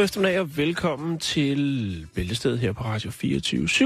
[0.00, 3.84] God eftermiddag og velkommen til Bæltestedet her på Radio 24 /7.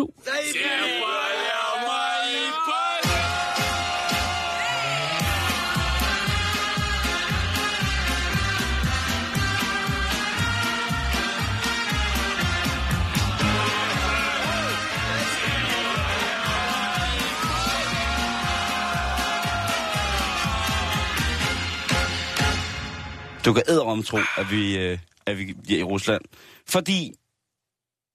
[23.45, 26.23] Du kan æderom tro, at vi, øh, at vi er i Rusland.
[26.69, 27.13] Fordi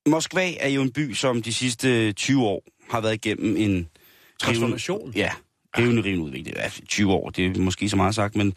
[0.07, 3.89] Moskva er jo en by, som de sidste 20 år har været igennem en...
[4.39, 5.13] Transformation.
[5.15, 5.31] Ja,
[5.77, 6.57] rivende, rivende udvikling.
[6.57, 8.53] Ja, 20 år, det er måske så meget sagt, men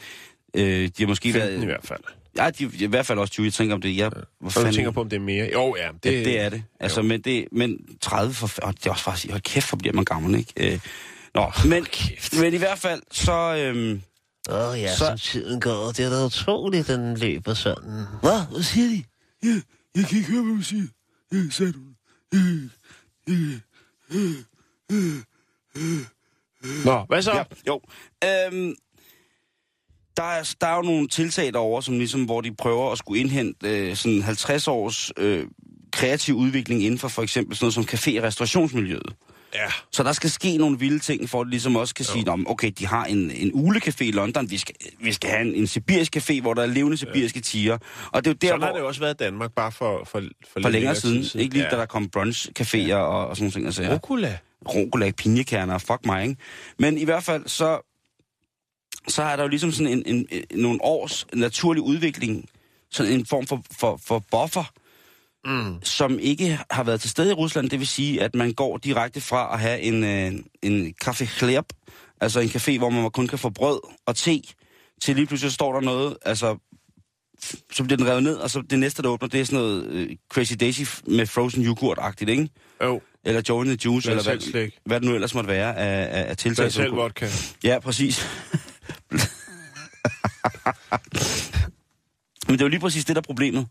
[0.54, 1.66] øh, de har måske 15 i været...
[1.66, 2.00] hvert fald.
[2.36, 3.44] Ja, de, i hvert fald også 20.
[3.44, 3.96] Jeg tænker om det.
[3.96, 5.50] Jeg, hvor Så du tænker på, om det er mere?
[5.52, 5.88] Jo, ja.
[5.92, 6.64] Det, Det, det er det.
[6.80, 7.06] Altså, jo.
[7.06, 8.50] men, det, men 30 for...
[8.62, 9.30] Og det er også faktisk...
[9.30, 10.72] Hold kæft, hvor bliver man gammel, ikke?
[10.72, 10.80] Øh,
[11.34, 12.40] nå, men, kæft.
[12.40, 13.32] men i hvert fald, så...
[13.56, 14.02] Øhm,
[14.50, 15.86] Åh oh, ja, Så- som tiden går.
[15.92, 18.04] Det er da utroligt, den løber sådan.
[18.20, 18.46] hvad?
[18.50, 19.04] Hvad siger de?
[19.42, 19.60] Ja,
[19.96, 20.86] jeg kan ikke høre, hvad du siger.
[21.32, 21.78] Ja, sagde du.
[26.84, 27.32] Nå, hvad så?
[27.32, 27.80] Ja, jo.
[28.24, 28.74] Øhm,
[30.16, 33.20] der, er, der er jo nogle tiltag derovre, som ligesom, hvor de prøver at skulle
[33.20, 35.46] indhente øh, sådan 50 års øh,
[35.92, 39.14] kreativ udvikling inden for for eksempel sådan noget som café- og restaurationsmiljøet.
[39.54, 39.66] Ja.
[39.92, 42.70] Så der skal ske nogle vilde ting, for at ligesom også kan sige, om okay,
[42.78, 46.16] de har en, en ulecafé i London, vi skal, vi skal have en, en sibirisk
[46.16, 47.78] café, hvor der er levende sibiriske tiger.
[48.12, 49.72] Og det er jo der, Sådan hvor, har det jo også været i Danmark, bare
[49.72, 53.36] for, for, for, for længere tid siden, ikke lige da der kom brunch-caféer og, og
[53.36, 53.66] sådan nogle ting.
[53.66, 53.94] Altså, ja.
[53.94, 54.38] Rucola.
[54.68, 56.36] Rucola, pinjekerner, fuck mig, ikke?
[56.78, 57.80] Men i hvert fald, så,
[59.08, 62.48] så er der jo ligesom sådan en, en, en, nogle års naturlig udvikling,
[62.90, 64.72] sådan en form for, for, for buffer,
[65.44, 65.82] Mm.
[65.82, 67.70] som ikke har været til stede i Rusland.
[67.70, 70.32] Det vil sige, at man går direkte fra at have en, øh,
[70.62, 71.64] en café khleb,
[72.20, 74.42] altså en café, hvor man kun kan få brød og te,
[75.02, 76.56] til lige pludselig står der noget, altså
[77.72, 79.86] så bliver den revet ned, og så det næste, der åbner, det er sådan noget
[79.86, 82.48] øh, Crazy Daisy med frozen yoghurt-agtigt, ikke?
[82.82, 84.78] Jo, Eller Joe the Juice, eller hvad, slik.
[84.84, 86.64] hvad det nu ellers måtte være af, af, af tiltag.
[86.64, 87.28] Tag som selv vodka.
[87.64, 88.26] Ja, præcis.
[92.48, 93.66] Men det er jo lige præcis det, der er problemet.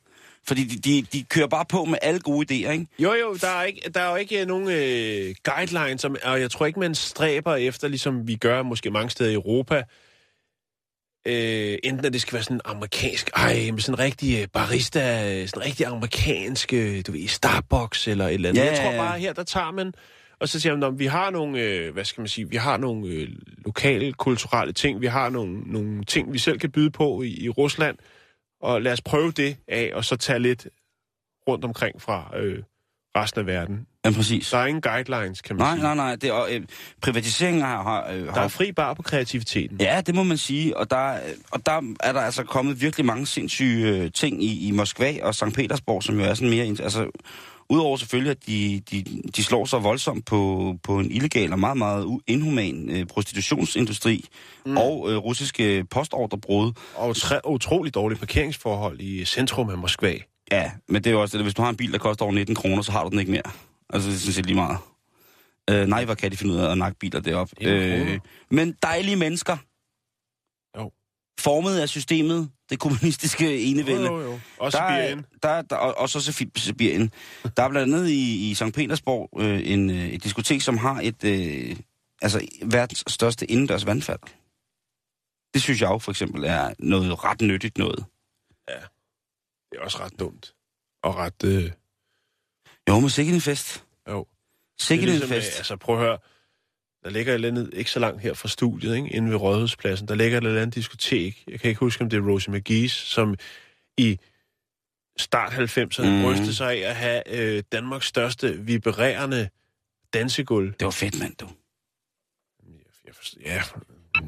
[0.48, 2.88] Fordi de, de, de kører bare på med alle gode idéer, ikke?
[3.00, 6.52] Jo, jo, der er, ikke, der er jo ikke nogen øh, guidelines, som, og jeg
[6.52, 9.84] tror ikke, man stræber efter, ligesom vi gør måske mange steder i Europa,
[11.28, 15.00] øh, enten at det skal være sådan amerikansk, ej, med sådan en rigtig øh, barista,
[15.42, 18.62] øh, sådan en rigtig amerikansk, øh, du ved, Starbucks eller et eller andet.
[18.62, 19.94] Ja, jeg tror bare, her der tager man,
[20.40, 22.78] og så siger man, "Nå, vi har nogle, øh, hvad skal man sige, vi har
[22.78, 23.28] nogle øh,
[23.66, 27.50] lokale, kulturelle ting, vi har nogle, nogle ting, vi selv kan byde på i, i
[27.50, 27.98] Rusland,
[28.62, 30.68] og lad os prøve det af, og så tage lidt
[31.48, 32.64] rundt omkring fra øh,
[33.16, 33.88] resten af verden.
[34.06, 34.50] Ja, præcis.
[34.50, 35.84] Der er ingen guidelines, kan man Nej, sige.
[35.84, 36.16] nej, nej.
[36.16, 36.62] Det er, øh,
[37.02, 37.84] privatiseringen har...
[37.84, 39.78] har, øh, Der er fri bar på kreativiteten.
[39.82, 40.78] Ja, det må man sige.
[40.78, 41.20] Og der, øh,
[41.52, 45.36] og der er der altså kommet virkelig mange sindssyge øh, ting i, i Moskva og
[45.36, 45.44] St.
[45.56, 46.66] Petersborg, som jo er sådan mere...
[46.66, 47.10] Altså,
[47.72, 51.78] Udover selvfølgelig, at de, de, de slår så voldsomt på, på en illegal og meget,
[51.78, 54.26] meget inhuman øh, prostitutionsindustri
[54.66, 54.78] mm.
[54.78, 56.72] og øh, russiske postordrebrud.
[56.96, 60.18] Og tre, utrolig dårlige parkeringsforhold i centrum af Moskva.
[60.52, 62.34] Ja, men det er jo også det, hvis du har en bil, der koster over
[62.34, 63.52] 19 kroner, så har du den ikke mere.
[63.94, 64.78] Altså, det sådan set lige meget.
[65.70, 67.56] Øh, nej, hvor kan de finde ud af at nakke biler deroppe.
[67.60, 68.20] 19 kroner.
[68.50, 69.58] men dejlige mennesker.
[70.78, 70.92] Jo.
[71.40, 74.06] Formet af systemet, det kommunistiske enevælde.
[74.08, 74.40] Jo, jo, jo.
[74.58, 75.26] Også Der er, Sibirien.
[75.44, 76.22] der, der, og, og så
[76.56, 77.12] Sibirien.
[77.58, 78.64] Der er blandt andet i, i St.
[78.74, 81.76] Petersborg øh, en, øh, et diskotek, som har et, øh,
[82.22, 84.20] altså verdens største indendørs vandfald.
[85.54, 88.06] Det synes jeg jo for eksempel er noget ret nyttigt noget.
[89.72, 90.54] Det er også ret dumt.
[91.04, 91.44] Og ret...
[91.44, 91.72] Øh,
[92.90, 93.86] Jo, men sikkert en fest.
[94.10, 94.28] jo.
[94.80, 95.58] Sikkert er en ligesom, øh, fest.
[95.58, 96.18] Altså, prøv at høre.
[97.04, 99.10] Der ligger et eller andet, ikke så langt her fra studiet, ikke?
[99.10, 100.08] inde ved Rådhuspladsen.
[100.08, 101.44] Der ligger et eller andet diskotek.
[101.48, 103.36] Jeg kan ikke huske, om det er Rosie McGee's, som
[103.98, 104.20] i
[105.18, 106.16] start 90'erne Mhm.
[106.18, 106.24] mm.
[106.24, 109.50] brystede sig af at have øh, Danmarks største vibrerende
[110.14, 110.74] dansegulv.
[110.80, 111.48] Det var fedt, mand, du.
[113.06, 113.62] Jeg forstår, ja,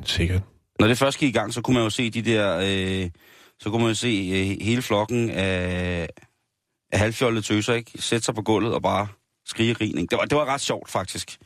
[0.06, 0.42] sikkert.
[0.80, 2.58] Når det først gik i gang, så kunne man jo se de der
[3.04, 3.10] øh,
[3.60, 6.08] så kunne man jo se øh, hele flokken af,
[6.92, 7.92] af halvfjollede tøser, ikke?
[8.02, 9.08] Sætte sig på gulvet og bare
[9.46, 10.12] skrige rigning.
[10.12, 11.38] Det var, det var ret sjovt, faktisk.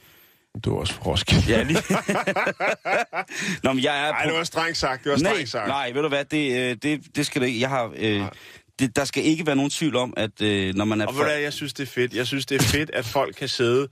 [0.65, 1.49] Du er også frosk.
[1.49, 1.79] Ja, lige...
[3.63, 4.29] Nå, men jeg er Nej, på...
[4.29, 5.03] det var strengt sagt.
[5.03, 5.67] Det var nej, strengt sagt.
[5.67, 7.59] nej, ved du hvad, det, øh, det, det skal det ikke.
[7.59, 7.93] Jeg har...
[7.97, 8.29] Øh, Nej.
[8.79, 11.05] det, der skal ikke være nogen tvivl om, at øh, når man er...
[11.05, 12.13] Og hvad, jeg synes, det er fedt.
[12.13, 13.87] Jeg synes, det er fedt, at folk kan sidde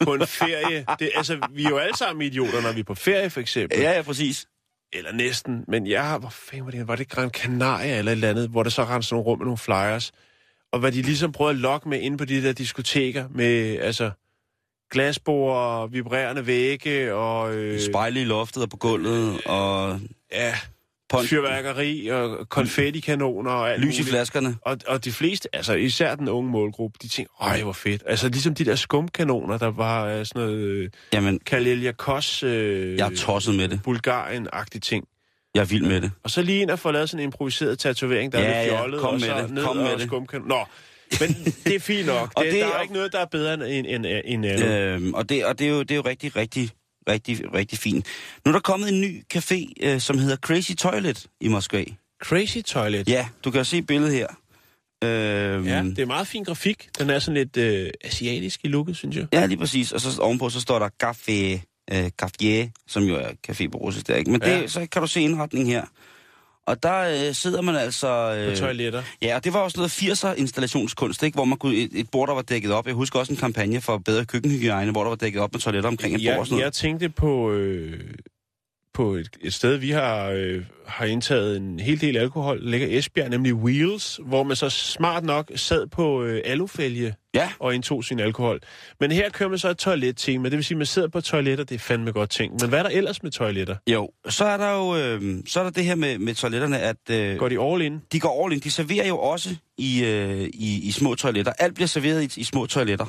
[0.00, 0.84] på en ferie.
[0.98, 3.80] Det, altså, vi er jo alle sammen idioter, når vi er på ferie, for eksempel.
[3.80, 4.46] Ja, ja, præcis.
[4.92, 5.64] Eller næsten.
[5.68, 6.18] Men jeg har...
[6.18, 6.88] Hvor fanden var det?
[6.88, 9.38] Var det Gran Canaria eller et eller andet, hvor der så rendte sådan nogle rum
[9.38, 10.12] med nogle flyers.
[10.72, 14.10] Og hvad de ligesom prøvede at lokke med inde på de der diskoteker med, altså,
[14.90, 17.54] glasbord, vibrerende vægge og...
[17.54, 20.00] Øh, Spejle i loftet og på gulvet, og
[20.32, 20.54] ja,
[21.14, 24.08] pon- fyrværkeri og konfettikanoner og alt lys i muligt.
[24.08, 24.56] flaskerne.
[24.62, 28.02] Og, og de fleste, altså især den unge målgruppe, de tænker, ej, hvor fedt.
[28.06, 33.06] Altså ligesom de der skumkanoner, der var øh, sådan noget øh, Jamen, Kaleliakos, øh, jeg
[33.12, 33.80] er tosset med det.
[33.84, 35.04] Bulgarien-agtig ting.
[35.54, 36.10] Jeg er vild med det.
[36.24, 38.72] Og så lige ind og få lavet sådan en improviseret tatovering, der Ja, er lidt
[38.72, 40.02] ja, fjollet, kom og med så det, ned kom og med det.
[40.02, 40.48] skumkanon.
[40.48, 40.64] Nå,
[41.20, 42.32] men det er fint nok.
[42.36, 44.46] Og det, det der er ikke noget, der er bedre end, end, end, end.
[44.46, 46.70] Øh, Øhm, og det, og det, er jo, det er jo rigtig, rigtig,
[47.08, 48.06] rigtig, rigtig fint.
[48.44, 51.84] Nu er der kommet en ny café, øh, som hedder Crazy Toilet i Moskva.
[52.22, 53.08] Crazy Toilet.
[53.08, 54.26] Ja, du kan se billedet her.
[55.04, 56.88] Øhm, ja, det er meget fin grafik.
[56.98, 59.26] Den er sådan lidt øh, asiatisk i looket, synes jeg.
[59.32, 59.92] Ja, lige præcis.
[59.92, 61.60] Og så ovenpå, så står der Café,
[61.94, 64.30] øh, Café, som jo er café på russisk der, ikke?
[64.30, 64.60] Men Ja.
[64.60, 65.84] det, så kan du se indretningen her.
[66.68, 68.06] Og der øh, sidder man altså...
[68.44, 69.02] På Øh, toiletter.
[69.22, 71.36] ja, og det var også noget 80'er installationskunst, ikke?
[71.36, 72.86] Hvor man kunne, et, et bord, der var dækket op.
[72.86, 75.88] Jeg husker også en kampagne for bedre køkkenhygiejne, hvor der var dækket op med toiletter
[75.90, 76.64] omkring et bord og Jeg, sådan noget.
[76.64, 78.00] jeg tænkte på, øh,
[78.98, 83.30] på et, et sted, vi har, øh, har indtaget en hel del alkohol, ligger Esbjerg,
[83.30, 88.20] nemlig Wheels, hvor man så smart nok sad på øh, alufælge Ja, og indtog sin
[88.20, 88.60] alkohol.
[89.00, 91.64] Men her kører man så et toilet-tema, det vil sige, at man sidder på toiletter,
[91.64, 92.52] det er fandme godt ting.
[92.60, 93.76] Men hvad er der ellers med toiletter?
[93.90, 94.10] jo.
[94.28, 97.36] Så er der jo øh, så er der det her med, med toiletterne, at øh,
[97.36, 98.00] Går de all in?
[98.12, 98.60] de går all in.
[98.60, 101.52] De serverer jo også i, øh, i, i små toiletter.
[101.58, 103.06] Alt bliver serveret i, i små toiletter.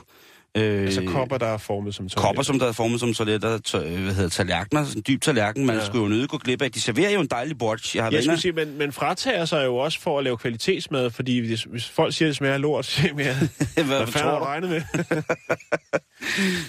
[0.57, 2.21] Øh, Altså kopper, der er formet som toiletter.
[2.27, 5.21] kopper, som der er formet som toiletter, to, øh, hvad hedder tallerkener, sådan en dyb
[5.21, 5.85] tallerken, man Ja.
[5.85, 6.71] skulle jo nødt gå glip af.
[6.71, 7.95] De serverer jo en dejlig borch.
[7.95, 11.09] Jeg har Jeg skulle sige, men, men fratager sig jo også for at lave kvalitetsmad,
[11.09, 13.35] fordi hvis, hvis folk siger, at det smager lort, så siger jeg,
[13.75, 14.81] hvad, hvad fanden har du regnet med?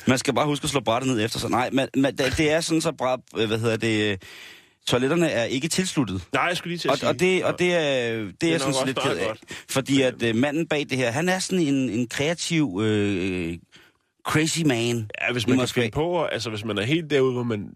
[0.06, 1.50] Man skal bare huske at slå brættet ned efter sig.
[1.50, 2.93] Nej, men, men det, er sådan så
[3.38, 4.23] øh, hvad hedder det,
[4.87, 6.23] toiletterne er ikke tilsluttet.
[6.32, 7.09] Nej, jeg skulle lige til at Og, sige.
[7.09, 9.32] og, det, og det er, det er, er jeg sådan lidt ked af.
[9.69, 13.59] Fordi at øh, manden bag det her, han er sådan en, en kreativ, øh,
[14.27, 15.11] crazy man.
[15.21, 17.71] Ja, hvis man kan finde på, altså hvis man er helt derude, hvor man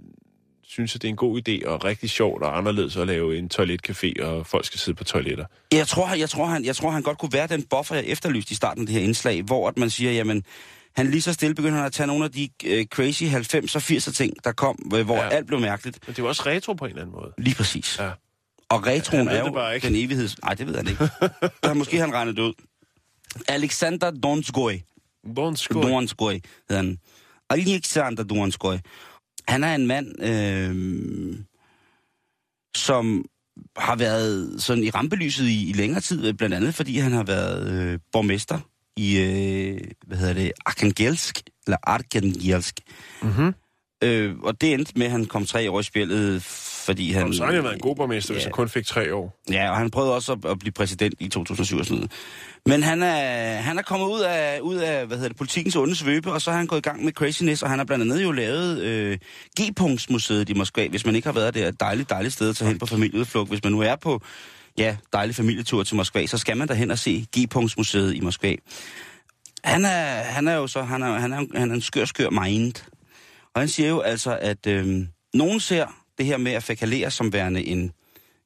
[0.67, 3.51] synes, at det er en god idé og rigtig sjovt og anderledes at lave en
[3.55, 5.45] toiletcafé, og folk skal sidde på toiletter.
[5.73, 8.53] Jeg tror, jeg, tror, han, jeg tror, han godt kunne være den buffer, jeg efterlyste
[8.53, 10.45] i starten af det her indslag, hvor at man siger, jamen,
[10.97, 14.13] han lige så stille begynder han at tage nogle af de øh, crazy 90'er 80'er
[14.13, 15.23] ting, der kom, hvor Ja.
[15.23, 15.29] ja.
[15.29, 15.99] alt blev mærkeligt.
[16.07, 17.33] Men det er jo også retro på en eller anden måde.
[17.39, 17.99] Lige præcis.
[17.99, 18.11] Ja.
[18.69, 19.87] Og retroen ved er jo ikke.
[19.87, 20.43] den evigheds...
[20.43, 21.09] Nej, det ved han ikke.
[21.65, 22.53] han, måske han regnet ud.
[23.49, 24.73] Alexander Donskoy.
[25.35, 25.83] Bonskål.
[25.83, 26.33] Donskoy
[26.69, 26.99] hedder han.
[27.51, 28.75] Alexander Donskoy.
[29.49, 31.37] Han er en mand, øh,
[32.77, 33.25] som
[33.77, 37.73] har været sådan i rampelyset i, i længere tid, blandt andet fordi han har været
[37.73, 38.61] øh, borgmester
[38.97, 42.81] i, øh, hvad hedder det, Arkangelsk, eller Arkangelsk.
[43.23, 43.55] Mm-hmm.
[44.05, 46.43] Øh, og det endte med, at han kom tre år i spillet,
[46.87, 47.33] fordi han...
[47.35, 48.47] Så har han været en god borgmester, hvis Ja.
[48.47, 49.41] han kun fik tre år.
[49.51, 52.13] Ja, og han prøvede også at, at blive præsident i 2007 og sådan noget.
[52.67, 55.97] Men han er, han er kommet ud af, ud af hvad hedder det, politikens onde
[55.97, 58.23] svøbe, og så har han gået i gang med craziness, og han har blandt andet
[58.23, 59.19] jo lavet øh,
[59.61, 61.69] G-punktsmuseet i Moskva, hvis man ikke har været der.
[61.69, 63.51] Et dejligt, dejligt sted at tage hen på familieudflugt.
[63.51, 64.23] Hvis man nu er på
[64.79, 68.55] ja, dejlig familietur til Moskva, så skal man derhen og se G-punktsmuseet i Moskva.
[69.65, 72.31] Han er, han er jo så, han er, han er, han er en skør, skør
[72.31, 72.75] mind.
[73.55, 75.87] Og han siger jo altså, at øh, nogen ser
[76.19, 77.93] det her med at fækalere som værende en,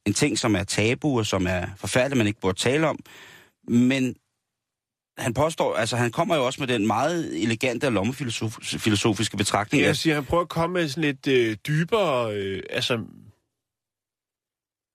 [0.07, 2.99] en ting, som er tabu og som er forfærdeligt, man ikke burde tale om.
[3.69, 4.15] Men
[5.19, 9.83] han påstår, altså han kommer jo også med den meget elegante og lommefilosofiske betragtning.
[9.83, 12.99] Jeg at- siger, han prøver at komme med sådan lidt øh, dybere, øh, altså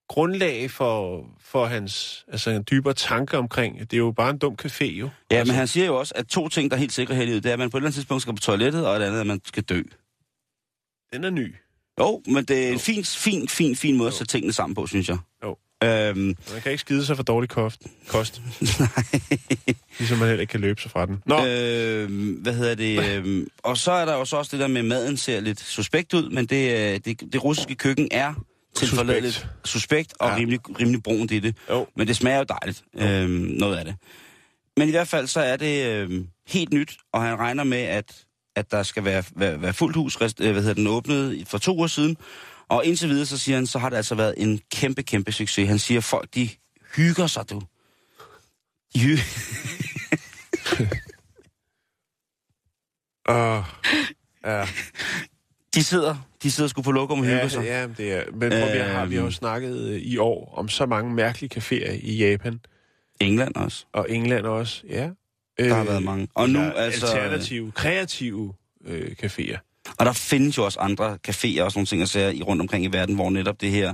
[0.09, 3.79] grundlag for, for hans altså en dybere tanke omkring.
[3.79, 5.09] Det er jo bare en dum café, jo.
[5.31, 7.21] Ja, altså, men han siger jo også, at to ting, der er helt sikre her
[7.21, 8.99] i livet, det er, at man på et eller andet tidspunkt skal på toilettet, og
[8.99, 9.81] det andet at man skal dø.
[11.13, 11.55] Den er ny.
[11.99, 12.79] Jo, men det er en Jo.
[12.79, 14.17] fin, fin, fin, fin måde at Jo.
[14.17, 15.17] sætte tingene sammen på, synes jeg.
[15.43, 15.57] Jo.
[15.83, 16.17] Øhm,
[16.51, 17.81] Man kan ikke skide sig for dårlig kost.
[18.07, 18.41] kost
[18.79, 18.87] nej.
[19.99, 21.21] ligesom man heller ikke kan løbe sig fra den.
[21.25, 23.15] Nå, øh, Øhm, hvad hedder det?
[23.17, 25.59] Øhm, og så er der jo så også det der med, at maden ser lidt
[25.59, 28.33] suspekt ud, men det, øh, det, det russiske køkken er
[28.75, 29.67] tilforladeligt Suspekt.
[29.67, 30.35] suspekt og Ja.
[30.35, 31.57] rimelig, rimelig brunt i det.
[31.69, 31.87] jo.
[31.97, 33.95] Men det smager jo dejligt, øhm, noget af det.
[34.77, 38.25] Men i hvert fald så er det øhm, helt nyt, og han regner med, at,
[38.55, 41.57] at der skal være, være, være fuldt hus, rest, øh, hvad hedder den, åbnet for
[41.57, 42.17] to år siden.
[42.69, 45.67] Og indtil videre, så siger han, så har det altså været en kæmpe, kæmpe succes.
[45.69, 46.49] Han siger, folk de
[46.95, 47.61] hygger sig, du.
[48.95, 49.19] De, hy-
[54.45, 54.65] ja.
[55.75, 57.63] De sidder, de sidder sgu på lokum og hygger Ja, sig.
[57.63, 58.23] ja, det er.
[58.31, 59.31] Men prøv, vi, har, vi jo Øhm.
[59.31, 62.59] snakket øh, i år om så mange mærkelige caféer i Japan
[63.21, 63.85] England også.
[63.93, 64.83] og England også.
[64.89, 65.09] Ja.
[65.59, 66.27] Der har været mange.
[66.35, 68.53] Og nu, altså- Alternative, kreative
[68.85, 69.57] øh, caféer.
[69.97, 72.85] Og der findes jo også andre caféer og sådan nogle ting, sige, i rundt omkring
[72.85, 73.93] i verden, hvor netop det her,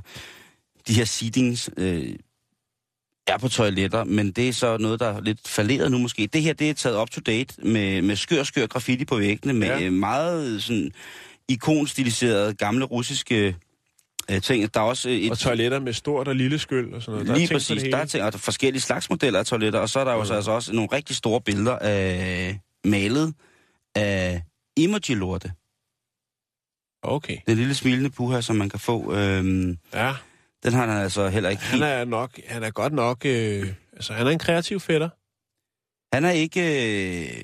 [0.88, 2.16] de her seatings øh,
[3.28, 6.30] er på toiletter, men det er så noget, der er lidt falderet nu måske.
[6.34, 9.54] Det her, det er taget up to date med, med skør, skør graffiti på væggene,
[9.54, 9.80] med Ja.
[9.80, 9.90] ja.
[9.90, 10.92] meget sådan
[11.50, 13.56] ikonstiliserede gamle russiske
[14.32, 14.74] øh, ting.
[14.74, 17.28] Der er også et, Og toiletter med stort og lille skyld og sådan noget.
[17.28, 17.84] Der er Lige for præcis.
[17.84, 20.14] Der er, ting, og der er forskellige slags modeller af toiletter, og så er der
[20.14, 23.34] jo så altså også nogle rigtig store billeder af malet
[23.96, 24.42] af
[24.78, 25.52] emoji-lorte.
[27.04, 27.38] Okay.
[27.48, 30.14] Den lille smilende puha, som man kan få, øhm, Ja,
[30.64, 34.14] den har han altså heller ikke han er nok, han er godt nok, øh, altså
[34.14, 35.10] han er en kreativ fætter.
[36.16, 36.62] Han er ikke...
[37.24, 37.44] Øh,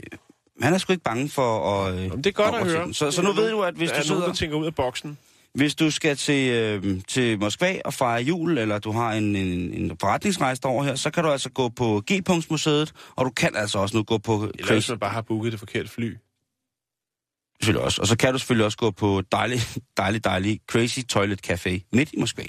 [0.61, 1.95] han er sgu ikke bange for at...
[1.95, 2.93] Øh, Jamen, det er godt at høre.
[2.93, 4.75] Så, så nu ved du, at hvis du, er nogen, sidder, der tænker ud af
[4.75, 5.17] boksen.
[5.53, 9.73] hvis du skal til, øh, til Moskva og fejre jul, eller du har en, en,
[9.73, 13.79] en forretningsrejse over her, så kan du altså gå på G-punktsmuseet, og du kan altså
[13.79, 16.15] også nu gå på Eller hvis man bare har booket det forkerte fly.
[17.61, 18.01] Selvfølgelig også.
[18.01, 19.59] Og så kan du selvfølgelig også gå på dejlig,
[19.97, 22.43] dejlig, dejlig Crazy Toilet Café midt i Moskva.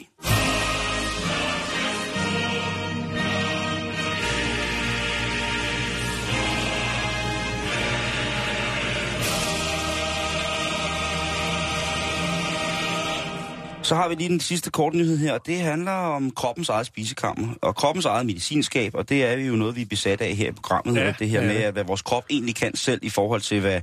[13.86, 16.86] Så har vi lige den sidste korte nyhed her, og det handler om kroppens eget
[16.86, 20.48] spisekammer og kroppens eget medicinskab, og det er jo noget, vi er besat af her
[20.48, 21.46] i programmet, Ja, ja, det her ja.
[21.46, 23.80] med, at hvad vores krop egentlig kan selv i forhold til, hvad,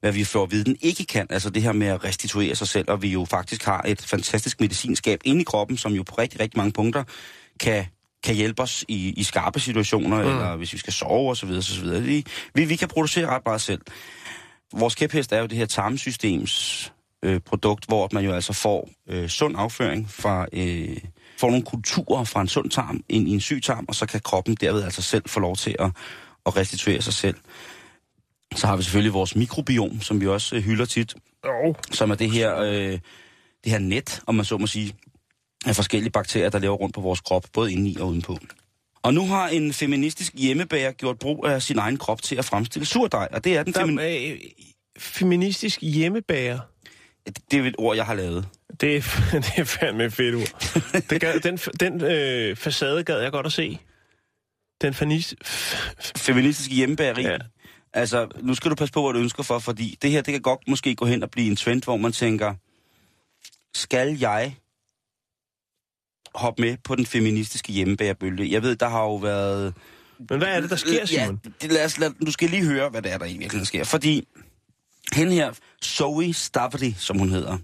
[0.00, 1.26] hvad vi får at vide, den ikke kan.
[1.30, 4.60] Altså det her med at restituere sig selv, og vi jo faktisk har et fantastisk
[4.60, 7.04] medicinskab inde i kroppen, som jo på rigtig, rigtig mange punkter
[7.60, 7.84] kan
[8.24, 10.28] kan hjælpe os i, i skarpe situationer, mm.
[10.28, 11.50] eller hvis vi skal sove osv.
[11.50, 12.06] osv.
[12.06, 13.80] Vi, vi, vi kan producere ret meget selv.
[14.72, 16.92] Vores kæphest er jo det her tarmsystems
[17.22, 20.96] øh, produkt, hvor man jo altså får øh, sund afføring fra, øh,
[21.38, 24.20] får nogle kulturer fra en sund tarm ind i en syg tarm, og så kan
[24.20, 25.90] kroppen derved altså selv få lov til at,
[26.46, 27.36] at restituere sig selv.
[28.56, 31.74] Så har vi selvfølgelig vores mikrobiom, som vi også øh, hylder tit, Oh.
[31.92, 32.98] som er det her, øh,
[33.64, 34.94] det her net, om man så må sige,
[35.66, 38.38] af forskellige bakterier, der lever rundt på vores krop, både indeni og udenpå.
[39.02, 42.86] Og nu har en feministisk hjemmebager gjort brug af sin egen krop til at fremstille
[42.86, 44.38] surdej, og det er den Der er øh,
[44.98, 46.58] feministisk hjemmebager.
[47.50, 48.48] Det er et ord, jeg har lavet.
[48.80, 49.00] Det er,
[49.46, 51.02] det er fandme et fedt ord.
[51.10, 53.78] Det gad, den den øh, facade gad jeg godt at se.
[54.80, 55.34] Den fanis...
[56.16, 57.22] Feministiske hjemmebageri.
[57.22, 57.38] Ja.
[57.92, 60.42] Altså, nu skal du passe på, hvad du ønsker for, fordi det her, det kan
[60.42, 62.54] godt måske gå hen og blive en trend, hvor man tænker,
[63.74, 64.56] skal jeg
[66.34, 68.52] hoppe med på den feministiske hjemmebægerbølge?
[68.52, 69.74] Jeg ved, der har jo været...
[70.30, 71.40] Men hvad er det, der sker, Simon?
[71.44, 73.66] Ja, det, lad os, lad, du skal lige høre, hvad det er, der i virkeligheden
[73.66, 73.84] sker.
[73.84, 74.28] Fordi
[75.12, 75.52] hende her,
[75.84, 77.58] Zoe Stafford, som hun hedder,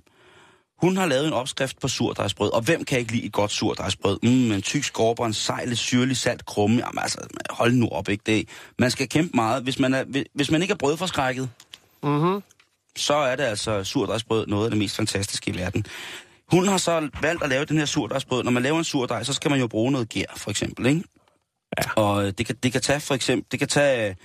[0.83, 4.19] hun har lavet en opskrift på surdejsbrød, og hvem kan ikke lide et godt surdejsbrød?
[4.23, 6.77] Mm, en tyk skorper, en lidt syrlig, salt, krumme.
[6.77, 7.19] Jamen altså,
[7.51, 8.49] hold nu op, ikke det?
[8.79, 9.63] Man skal kæmpe meget.
[9.63, 11.51] Hvis man, er, hvis man ikke er brødforskrækket,
[12.05, 12.43] Mm-hmm.
[12.97, 15.87] så er det altså surdejsbrød noget af det mest fantastiske i verden.
[16.51, 18.43] Hun har så valgt at lave den her surdejsbrød.
[18.43, 21.03] Når man laver en surdej, så skal man jo bruge noget gær, for eksempel, ikke?
[21.79, 22.03] Ja.
[22.03, 24.17] Og øh, det kan, det kan tage for eksempel, det kan tage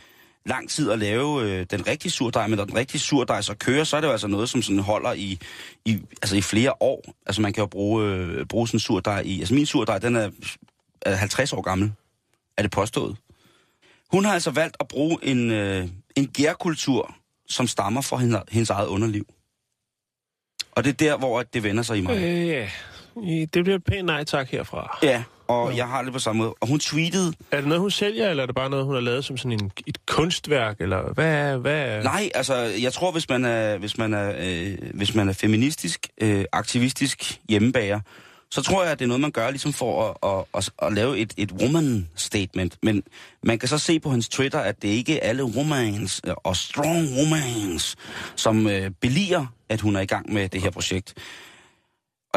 [0.48, 3.84] lang tid at lave øh, den rigtige surdej, men når den rigtige surdej så kører,
[3.84, 5.40] så er det jo altså noget, som sådan holder i,
[5.86, 7.14] i, altså i flere år.
[7.26, 10.16] Altså man kan jo bruge, øh, bruge sådan en surdej i, altså min surdej, den
[10.16, 10.30] er,
[11.02, 11.92] er 50 år gammel,
[12.58, 13.18] er det påstået.
[14.12, 17.16] Hun har altså valgt at bruge en, øh, en gærkultur,
[17.50, 19.28] som stammer fra hendes, hendes eget underliv.
[20.72, 22.18] Og det er der, hvor det vender sig i mig.
[22.18, 22.70] Øh, ja.
[23.54, 24.98] Det bliver et pænt nej tak herfra.
[25.04, 26.54] Ja, og jeg har det på samme måde.
[26.62, 29.02] Og hun tweetede, Er det noget, hun sælger, eller er det bare noget, hun har
[29.02, 30.76] lavet som sådan en, et kunstværk?
[30.80, 31.58] Eller hvad er...
[31.58, 32.04] Hvad er...
[32.04, 36.08] Nej, altså, jeg tror, hvis man er, hvis man er, øh, hvis man er feministisk,
[36.22, 38.00] øh, aktivistisk hjemmebager,
[38.52, 40.94] så tror jeg, at det er noget, man gør ligesom for at, at, at, at
[40.94, 42.78] lave et, et woman statement.
[42.84, 43.04] Men
[43.44, 46.56] man kan så se på hendes Twitter, at det ikke er alle womans øh, og
[46.56, 47.96] strong womans,
[48.36, 51.14] som øh, beliger, at hun er i gang med det her projekt.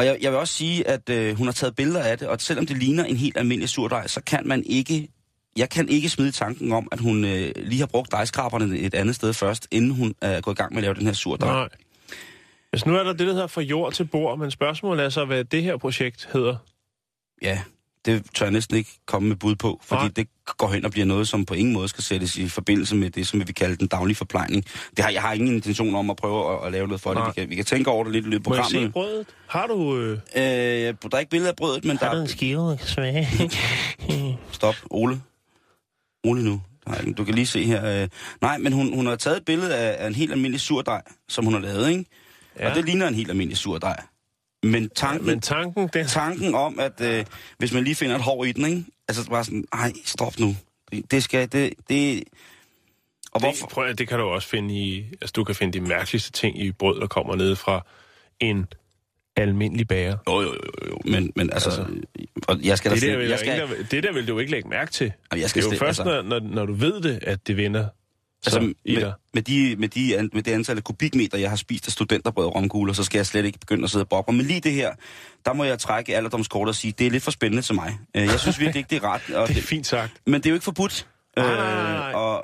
[0.01, 2.41] Og jeg, jeg vil også sige, at øh, hun har taget billeder af det, og
[2.41, 5.09] selvom det ligner en helt almindelig surdej, så kan man ikke
[5.57, 9.15] jeg kan ikke smide tanken om, at hun øh, lige har brugt dejskraberne et andet
[9.15, 11.53] sted først, inden hun er gået i gang med at lave den her surdej.
[11.53, 11.69] Nej.
[12.73, 15.25] Altså, nu er der det, der hedder fra jord til bord, men spørgsmålet er så,
[15.25, 16.55] hvad det her projekt hedder.
[17.41, 17.61] Ja,
[18.05, 20.11] det tør jeg næsten ikke komme med bud på, fordi Nej.
[20.15, 20.27] det
[20.57, 23.27] går hen og bliver noget, som på ingen måde skal sættes i forbindelse med det,
[23.27, 24.65] som vi kalder den daglige forplejning.
[24.97, 27.25] Det har, jeg har ingen intention om at prøve at, at lave noget for Nej.
[27.25, 27.35] det.
[27.35, 28.93] Vi kan, vi kan tænke over det lidt i løbet af Må jeg se programmet.
[28.93, 29.27] brødet?
[29.47, 29.97] Har du...
[29.97, 30.11] Øh...
[30.11, 32.87] Øh, der er ikke billeder af brødet, men Har du der, en skive, man kan
[32.87, 33.27] smage?
[34.51, 34.75] stop.
[34.89, 35.21] Ole.
[36.23, 36.61] Ole nu.
[36.87, 38.01] Nej, du kan lige se her.
[38.03, 38.07] Øh.
[38.41, 41.45] Nej, men hun, hun har taget et billede af, af en helt almindelig surdej, som
[41.45, 42.05] hun har lavet, ikke?
[42.59, 42.69] Ja.
[42.69, 44.03] Og det ligner en helt almindelig surdej.
[44.63, 46.07] Men tanken, Men tanken, den...
[46.07, 47.25] tanken om, at øh,
[47.57, 48.85] hvis man lige finder et hår i den, ikke?
[49.07, 50.55] Altså bare sådan, nej, stop nu.
[50.91, 52.23] Det, det skal, det, det...
[53.31, 53.67] Og Det, hvorfor?
[53.67, 55.05] prøv, at- det kan du også finde i...
[55.11, 57.85] Altså, du kan finde de mærkeligste ting i brød, der kommer ned fra
[58.39, 58.65] en
[59.35, 60.17] almindelig bager.
[60.27, 60.97] Jo, jo, jo, jo.
[61.05, 61.85] Men, men altså, altså
[62.47, 64.39] og jeg skal Det der, slet, vil jeg skal, ingen, der, det der vil du
[64.39, 65.11] ikke lægge mærke til.
[65.31, 67.47] Jeg Det skal er jo slet- først, altså- når, når, når du ved det, at
[67.47, 67.87] det vinder.
[68.43, 71.57] Så Altså, med, med, de, med, de, an- med det antal af kubikmeter, jeg har
[71.57, 74.33] spist af studenterbrød og romkugler, så skal jeg slet ikke begynde at sidde og bobre.
[74.33, 74.91] Men lige det her,
[75.45, 77.97] der må jeg trække alderdomskort og sige, det er lidt for spændende til mig.
[78.15, 79.35] Øh, Jeg synes virkelig ikke, det er ret.
[79.35, 80.13] Og Det er det, fint sagt.
[80.25, 81.07] men det er jo ikke forbudt.
[81.37, 82.13] Nej, nej, nej, nej.
[82.13, 82.43] og,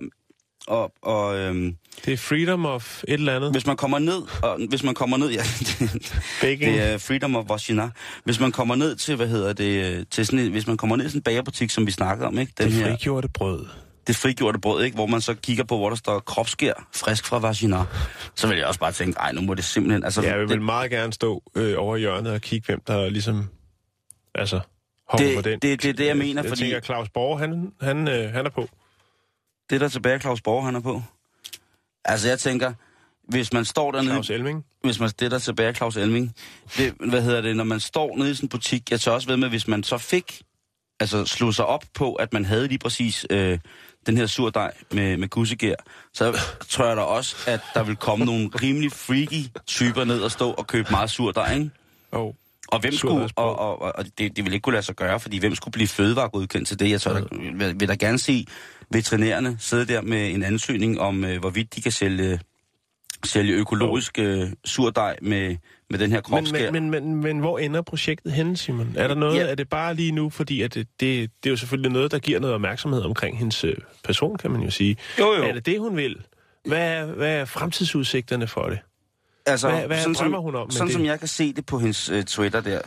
[0.67, 1.75] og, og øhm,
[2.05, 3.51] Det er freedom of et eller andet.
[3.51, 5.43] hvis man kommer ned, og hvis man kommer ned, ja,
[6.41, 6.73] Baking.
[6.73, 7.89] det er freedom of vagina.
[8.23, 11.05] Hvis man kommer ned til, hvad hedder det, øh, til sådan hvis man kommer ned
[11.09, 12.53] sådan en bagerbutik, som vi snakkede om, ikke?
[12.57, 13.65] Den det her, frigjorte brød.
[14.07, 14.95] Det frigjorte brød, ikke?
[14.95, 17.83] hvor man så kigger på, hvor der står kropskær, frisk fra vagina,
[18.35, 20.03] så vil jeg også bare tænke, ej, nu må det simpelthen...
[20.03, 22.81] Altså, Ja, jeg vil det, meget gerne stå øh, over i hjørnet og kigge, hvem
[22.87, 23.49] der ligesom...
[24.35, 24.59] Altså,
[25.09, 25.59] hopper Det- på den.
[25.59, 28.45] det- det er det, jeg mener, jeg fordi- tænker, Claus Borg, han, han, øh, han
[28.45, 28.69] er på.
[29.69, 31.01] det der tilbage, Claus Borg, han er på.
[32.05, 32.73] Altså, jeg tænker,
[33.29, 34.13] hvis man står dernede...
[34.13, 34.65] Claus Elming.
[34.83, 36.35] hvis man det der tilbage, Claus Elming,
[36.77, 39.27] det, hvad hedder det, når man står nede i sådan en butik, jeg tager også
[39.27, 40.41] ved med, hvis man så fik,
[40.99, 43.59] altså slog sig op på, at man havde lige præcis øh,
[44.07, 45.75] den her surdej med, med kussegær,
[46.13, 50.31] så tror jeg da også, at der vil komme nogle rimelig freaky typer ned og
[50.31, 51.69] stå og købe meget surdej, ikke?
[52.11, 52.33] Oh.
[52.67, 55.19] Og hvem skulle, og, og, og, og det, det ville ikke kunne lade sig gøre,
[55.19, 56.89] fordi hvem skulle blive fødevaregodkendt til det?
[56.89, 57.23] Jeg tror, der,
[57.53, 58.45] vil, vil da gerne se
[58.91, 62.39] veterinærerne sidde der med en ansøgning om, øh, hvorvidt de kan sælge,
[63.25, 65.55] sælge økologisk øh, surdej med,
[65.89, 66.71] med den her Men, kropskær.
[66.71, 68.93] men, men, men, men hvor ender projektet henne, Simon?
[68.97, 69.47] Er der noget, Ja.
[69.47, 72.19] er det bare lige nu, fordi at det, det, det er jo selvfølgelig noget, der
[72.19, 74.97] giver noget opmærksomhed omkring hendes øh, person, kan man jo sige.
[75.19, 75.43] Jo, jo.
[75.43, 76.17] Er det det, hun vil?
[76.65, 78.79] Hvad er, hvad er fremtidsudsigterne for det?
[79.45, 80.93] altså, hvad- hvad sådan, drømmer som, hun om med sådan det?
[80.93, 82.81] som jeg kan se det på hendes øh, Twitter der,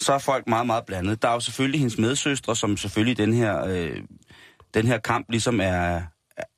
[0.00, 1.22] så er folk meget, meget blandet.
[1.22, 3.96] Der er jo selvfølgelig hendes medsøstre, som selvfølgelig den her, øh,
[4.74, 6.00] den her kamp ligesom er,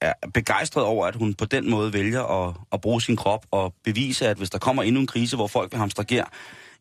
[0.01, 3.75] er begejstret over, at hun på den måde vælger at, at bruge sin krop og
[3.85, 6.25] bevise, at hvis der kommer endnu en krise, hvor folk vil hamstragere,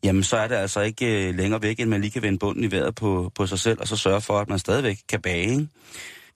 [0.04, 2.64] jamen så er det altså ikke øh, længere væk, end man lige kan vende bunden
[2.64, 5.52] i vejret på, på sig selv, og så sørge for, at man stadigvæk kan bage.
[5.52, 5.68] Ikke?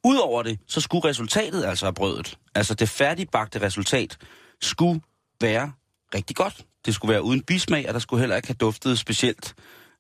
[0.03, 4.17] Udover det, så skulle resultatet altså af brødet, altså det færdigbagte resultat,
[4.62, 5.01] skulle
[5.41, 5.71] være
[6.15, 6.65] rigtig godt.
[6.86, 9.56] Det skulle være uden bismag, og der skulle heller ikke have duftet specielt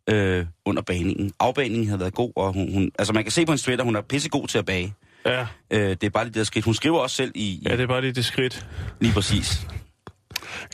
[0.09, 1.31] øh, under bagningen.
[1.39, 3.95] Afbagningen havde været god, og hun, hun, altså man kan se på hendes Twitter, hun
[3.95, 4.93] er pissegod til at bage.
[5.27, 6.65] Ja, Øh, det er bare lige det der skridt.
[6.65, 8.65] Hun skriver også selv i, i ja det er bare lige det skridt.
[8.99, 9.67] lige præcis.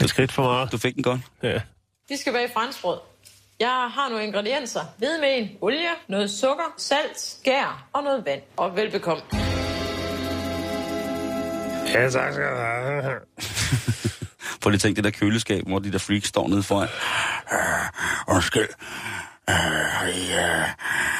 [0.01, 0.71] Et skridt for meget.
[0.71, 1.21] Du fik den godt.
[1.43, 1.61] Ja.
[2.09, 2.97] Vi skal bage franskbrød.
[3.59, 4.81] Jeg har nogle ingredienser.
[4.97, 8.41] Hvidemel, olie, noget sukker, salt, skær og noget vand.
[8.57, 9.23] Og velbekomme.
[11.93, 13.19] Ja, tak skal du have.
[14.61, 16.87] Prøv lige at tænke det der køleskab, hvor de der freaks står nede foran.
[17.53, 18.67] Øh, undskyld.
[19.49, 20.63] Øh, ja.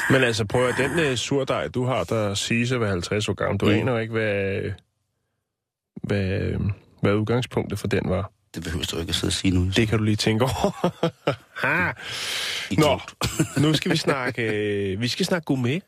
[0.09, 3.33] Men altså, prøv at den uh, surdej, du har, der siges at være 50 år
[3.33, 3.71] gammel, du Mm.
[3.71, 4.62] aner ikke, hvad,
[6.03, 6.53] hvad,
[7.01, 8.31] hvad udgangspunktet for den var.
[8.55, 9.69] Det behøver du ikke at sidde og sige nu.
[9.75, 11.01] Det kan du lige tænke over.
[11.67, 11.91] ha.
[12.77, 12.99] Nå,
[13.62, 15.83] nu skal vi snakke, øh, vi skal snakke gourmet.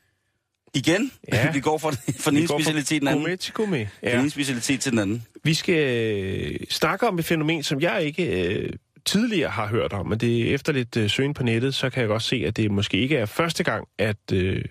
[0.74, 1.12] Igen?
[1.34, 1.52] Ja.
[1.54, 3.22] vi går fra, fra den ene specialitet til den anden.
[3.24, 3.90] Gourmet til gourmet.
[4.04, 4.12] Ja.
[4.12, 5.26] Den ene specialitet til den anden.
[5.44, 8.70] Vi skal øh, snakke om et fænomen, som jeg ikke øh,
[9.06, 12.08] tidligere har hørt om, men det efter lidt øh, søgen på nettet, så kan jeg
[12.08, 14.32] godt se, at det måske ikke er første gang, at...
[14.34, 14.66] Øh,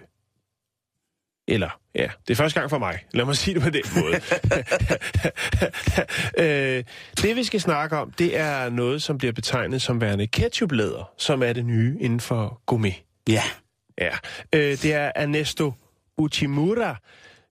[1.48, 2.98] eller, ja, det er første gang for mig.
[3.12, 4.20] Lad mig sige det på den måde.
[6.78, 6.84] øh,
[7.22, 11.42] det, vi skal snakke om, det er noget, som bliver betegnet som værende ketchuplæder, som
[11.42, 12.94] er det nye inden for gourmet.
[13.28, 13.42] Ja.
[13.98, 14.10] Ja,
[14.52, 15.72] øh, det er Ernesto
[16.18, 16.96] Uchimura,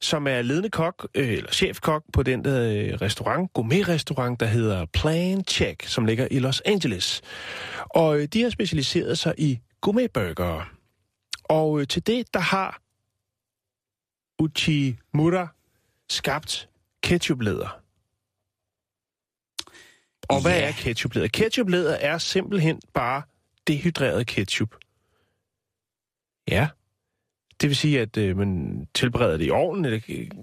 [0.04, 4.86] som er ledende kok, øh, eller chefkok på den der øh, restaurant, gourmet-restaurant, der hedder
[4.86, 7.22] Plan Check, som ligger i Los Angeles.
[7.80, 10.66] Og øh, de har specialiseret sig i gourmetburgere.
[11.44, 12.82] Og øh, til det, der har
[14.40, 15.48] Uchimura
[16.10, 16.70] skabt
[17.04, 17.80] ketchuplæder.
[20.30, 20.68] Og hvad Ja.
[20.68, 21.28] er ketchuplæder?
[21.28, 23.22] Ketchuplæder er simpelthen bare
[23.68, 24.76] dehydreret ketchup.
[26.48, 26.68] Ja.
[27.64, 30.00] Det vil sige, at øh, man tilbereder det i ovnen, eller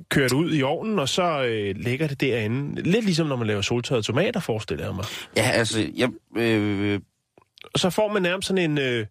[0.09, 2.83] kører det ud i ovnen, og så øh, lægger det derinde.
[2.83, 5.05] Lidt ligesom når man laver soltørrede tomater, forestiller jeg mig.
[5.37, 7.01] Ja, altså, jeg, øh,
[7.75, 9.07] Og så får man nærmest sådan en øh,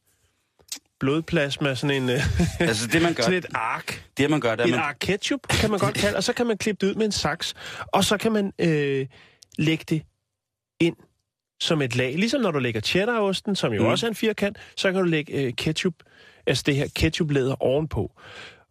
[1.00, 2.10] blodplasma, sådan en...
[2.10, 2.22] Øh,
[2.60, 4.04] altså det man gør, sådan et ark.
[4.18, 6.34] det man gør, det er, Et man, ark ketchup, kan man godt kalde, og så
[6.34, 7.54] kan man klippe det ud med en saks,
[7.88, 9.08] og så kan man øh,
[9.58, 10.02] lægge det
[10.80, 10.96] ind
[11.60, 12.16] som et lag.
[12.16, 13.88] Ligesom når du lægger cheddarosten, som jo mm.
[13.88, 15.94] også er en firkant, så kan du lægge øh, ketchup,
[16.48, 18.12] altså det her ketchuplæder ovenpå.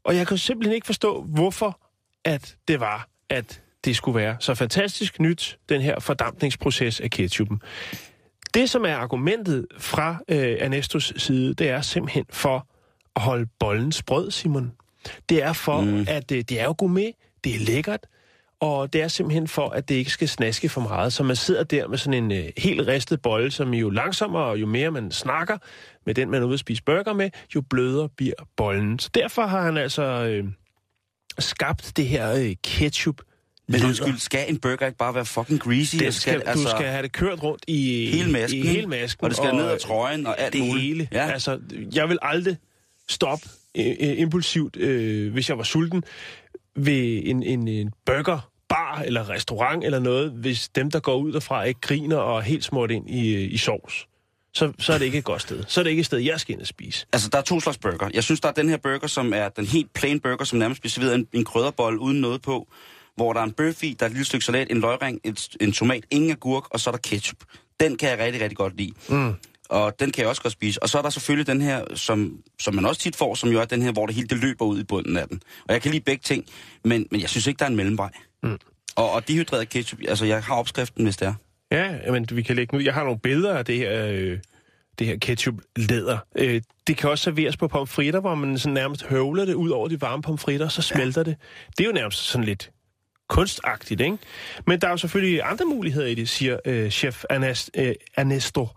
[0.05, 1.81] Og jeg kan simpelthen ikke forstå, hvorfor
[2.25, 7.61] at det var, at det skulle være så fantastisk nyt, den her fordampningsproces af ketchupen.
[8.55, 12.67] Det, som er argumentet fra øh, Ernestos side, det er simpelthen for
[13.17, 14.73] at holde bollen sprød, Simon.
[15.29, 16.07] Det er for, mm.
[16.09, 17.13] at øh, det er jo gourmet,
[17.45, 18.07] det er lækkert,
[18.61, 21.13] og det er simpelthen for, at det ikke skal snaske for meget.
[21.13, 24.61] Så man sidder der med sådan en øh, helt ristet bolle, som jo langsommere og
[24.61, 25.59] jo mere man snakker
[26.09, 28.99] med den, man er ude at spise burger med, jo blødere bliver bollen.
[28.99, 30.45] Så derfor har han altså øh,
[31.39, 33.21] skabt det her øh, ketchup
[33.67, 35.97] Men undskyld, skal en burger ikke bare være fucking greasy?
[35.97, 38.61] det Og skal, altså, du skal have det kørt rundt i Hele masken.
[38.61, 40.83] I hele masken Og det skal ned ad trøjen og alt det muligt.
[40.83, 41.09] hele.
[41.13, 41.31] Ja.
[41.31, 41.61] Altså,
[41.95, 42.57] jeg vil aldrig
[43.09, 46.05] stoppe øh, øh, impulsivt, øh, hvis jeg var sulten,
[46.77, 51.33] ved en, en, en burger bar eller restaurant eller noget, hvis dem, der går ud
[51.33, 54.07] derfra, ikke griner og er helt smurt ind i, øh, i sovs.
[54.55, 55.65] Så, så er det ikke et godt sted.
[55.69, 57.07] Så er det ikke et sted, jeg skal ind og spise.
[57.13, 58.11] Altså, der er to slags burger.
[58.15, 60.81] Jeg synes, der er den her burger, som er den helt plain burger, som nærmest
[60.81, 62.69] bliver serveret en, en krydderbold uden noget på,
[63.17, 65.49] hvor der er en bøf i, der er et lille stykke salat, en løgring, et,
[65.61, 67.37] en tomat, ingen agurk, og så er der ketchup.
[67.81, 68.93] Den kan jeg rigtig, rigtig godt lide.
[69.09, 69.35] Mm.
[69.69, 70.83] Og den kan jeg også godt spise.
[70.83, 73.61] Og så er der selvfølgelig den her, som, som man også tit får, som jo
[73.61, 75.41] er den her, hvor det hele det løber ud i bunden af den.
[75.69, 76.45] Og jeg kan lide begge ting,
[76.85, 78.11] men, men jeg synes ikke, der er en mellemvej.
[78.43, 78.59] Mm.
[78.97, 81.35] Og, og dehydreret ketchup, altså jeg har opskriften, hvis det er.
[81.73, 82.83] Ja, men vi kan lægge nu.
[82.83, 84.39] Jeg har nogle billeder af det her, øh,
[84.99, 86.19] det her ketchup-læder.
[86.39, 89.89] Øh, det kan også serveres på pomfritter, hvor man sådan nærmest høvler det ud over
[89.89, 91.31] de varme pomfritter, så smelter ja.
[91.31, 91.37] det.
[91.79, 92.71] Det er jo nærmest sådan lidt
[93.29, 94.19] kunstagtigt, ikke?
[94.67, 98.69] Men der er jo selvfølgelig andre muligheder i det, siger øh, chef Anas, øh, Ernesto.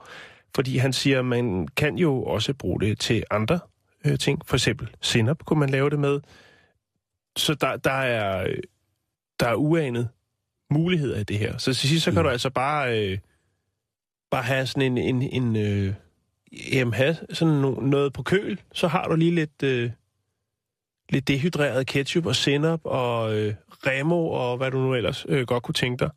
[0.56, 3.60] Fordi han siger, at man kan jo også bruge det til andre
[4.06, 4.41] øh, ting.
[4.45, 6.19] For eksempel sinop kunne man lave det med.
[7.38, 8.58] Så der, der, er, øh,
[9.39, 10.10] der er uanet
[10.71, 11.57] muligheder i det her.
[11.57, 12.23] Så til sidst, så kan Mm.
[12.23, 13.17] du altså bare, øh,
[14.31, 15.93] bare have sådan en, en, en øh,
[16.73, 18.60] jamen have sådan no, noget på køl.
[18.73, 19.91] Så har du lige lidt, øh,
[21.10, 23.53] lidt dehydreret ketchup og sennep og øh,
[23.88, 26.10] remo og hvad du nu ellers øh, godt kunne tænke dig.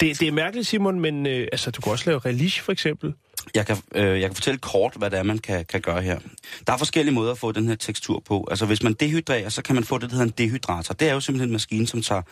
[0.00, 3.14] Det, det er mærkeligt, Simon, men øh, altså, du kan også lave relish, for eksempel.
[3.54, 6.18] Jeg kan, øh, jeg kan fortælle kort, hvad det er, man kan, kan gøre her.
[6.66, 8.48] Der er forskellige måder at få den her tekstur på.
[8.50, 10.94] Altså, hvis man dehydrerer, så kan man få det, der hedder en dehydrator.
[10.94, 12.22] Det er jo simpelthen en maskine, som tager,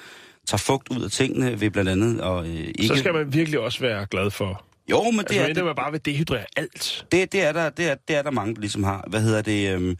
[0.46, 2.20] tager fugt ud af tingene ved blandt andet...
[2.20, 2.87] Og, øh, ikke...
[2.87, 4.64] Så skal man virkelig også være glad for.
[4.90, 7.06] Jo, men det Altså, er, det, man bare vil dehydrere alt.
[7.12, 9.04] det, det, er der, det, er, det er der mange, der ligesom har.
[9.11, 9.74] Hvad hedder det?
[9.74, 9.96] Øhm,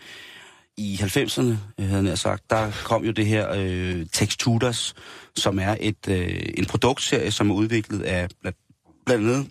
[0.77, 4.95] I 90'erne, øh, havde jeg sagt, der kom jo det her øh, Textudas,
[5.37, 8.59] som er et, øh, en produktserie, som er udviklet af blandt,
[9.07, 9.47] blandt andet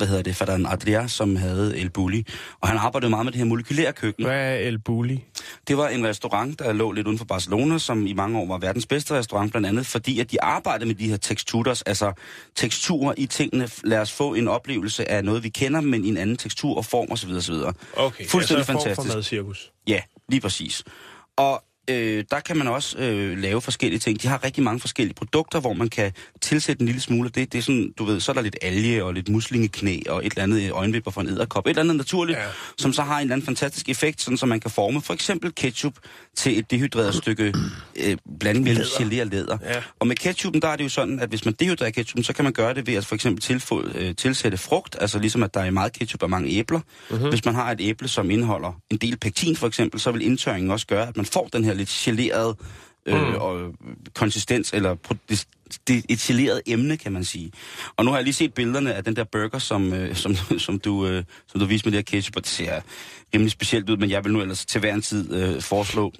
[0.00, 2.26] hvad hedder det, Fadan Adria, som havde El Bulli.
[2.60, 4.24] Og han arbejdede meget med det her molekylære køkken.
[4.24, 5.24] Hvad er El Bulli?
[5.68, 8.58] Det var en restaurant, der lå lidt uden for Barcelona, som i mange år var
[8.58, 12.12] verdens bedste restaurant, blandt andet fordi, at de arbejdede med de her texturas, altså
[12.56, 13.68] teksturer i tingene.
[13.84, 16.84] Lad os få en oplevelse af noget, vi kender, men i en anden tekstur og
[16.84, 17.30] form osv.
[17.30, 17.54] osv.
[17.96, 19.12] Okay, Fuldstændig altså en form fantastisk.
[19.12, 19.72] for madcirkus.
[19.86, 20.84] Ja, lige præcis.
[21.36, 24.22] Og øh, der kan man også øh, lave forskellige ting.
[24.22, 27.52] De har rigtig mange forskellige produkter, hvor man kan tilsætte en lille smule det.
[27.52, 30.32] Det er sådan, du ved, så er der lidt alge og lidt muslingeknæ og et
[30.32, 31.66] eller andet øjenvipper fra en æderkop.
[31.66, 32.44] Et eller andet naturligt, Ja.
[32.78, 35.52] som så har en eller anden fantastisk effekt, sådan så man kan forme for eksempel
[35.54, 35.94] ketchup
[36.36, 37.54] til et dehydreret stykke
[38.04, 39.58] øh, blanding mellem gelé og læder.
[39.62, 39.82] Ja.
[39.98, 42.44] Og med ketchupen, der er det jo sådan, at hvis man dehydrerer ketchupen, så kan
[42.44, 45.64] man gøre det ved at for eksempel tilfå, øh, tilsætte frugt, altså ligesom at der
[45.64, 46.80] i meget ketchup er mange æbler.
[47.10, 47.28] Uh-huh.
[47.28, 50.70] Hvis man har et æble, som indeholder en del pektin for eksempel, så vil indtørringen
[50.70, 52.56] også gøre, at man får den her lidt gelerede
[53.06, 53.34] øh, Mm.
[53.34, 53.74] og
[54.14, 54.96] konsistens, eller
[55.28, 55.46] det,
[55.88, 57.52] det, et geleret emne, kan man sige.
[57.96, 60.78] Og nu har jeg lige set billederne af den der burger, som, øh, som, som,
[60.78, 62.80] du, øh, som du viste med det her ketchup, og det ser
[63.34, 66.12] rimelig specielt ud, men jeg vil nu ellers til hver en tid øh, foreslå,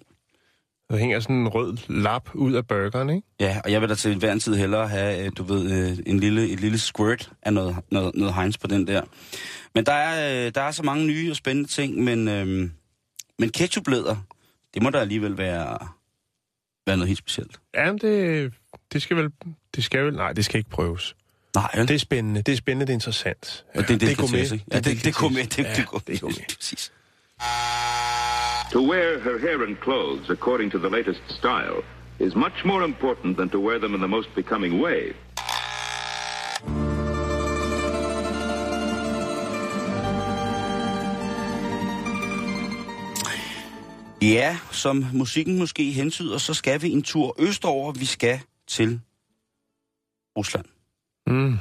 [0.91, 3.27] Der hænger sådan en rød lap ud af burgeren, ikke?
[3.41, 5.99] Ja, og jeg vil da til hver en tid hellere have, øh, du ved, øh,
[6.07, 9.03] en lille, et lille squirt af noget, noget, noget Heinz på den der.
[9.75, 12.71] Men der er, øh, der er så mange nye og spændende ting, men, øh,
[13.39, 14.17] men ketchuplæder,
[14.75, 15.79] det må da alligevel være,
[16.87, 17.61] være noget helt specielt.
[17.75, 18.53] Ja, det,
[18.93, 19.31] det skal vel...
[19.77, 20.15] Det skal vel...
[20.15, 21.17] Nej, det skal ikke prøves.
[21.55, 21.89] Nej, vel?
[21.89, 23.65] Det er spændende, det er spændende, det er interessant.
[23.75, 24.51] Og det, det, det, gourmet.
[24.51, 26.57] det, ja, det, det, det, går med, det, Ja, det, går det gourmet.
[26.59, 26.93] Præcis.
[28.73, 31.83] To wear her hair and clothes according to the latest style
[32.21, 35.13] is much more important than to wear them in the most becoming way.
[44.23, 47.93] Ja, som musikken måske hentyder, så skal vi en tur østover.
[47.93, 49.01] Vi skal til
[50.39, 50.65] Rusland.
[51.27, 51.59] Mm.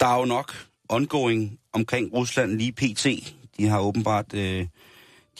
[0.00, 3.06] Der er jo nok ongoing omkring Rusland lige pt.
[3.58, 4.34] De har åbenbart...
[4.34, 4.66] Øh,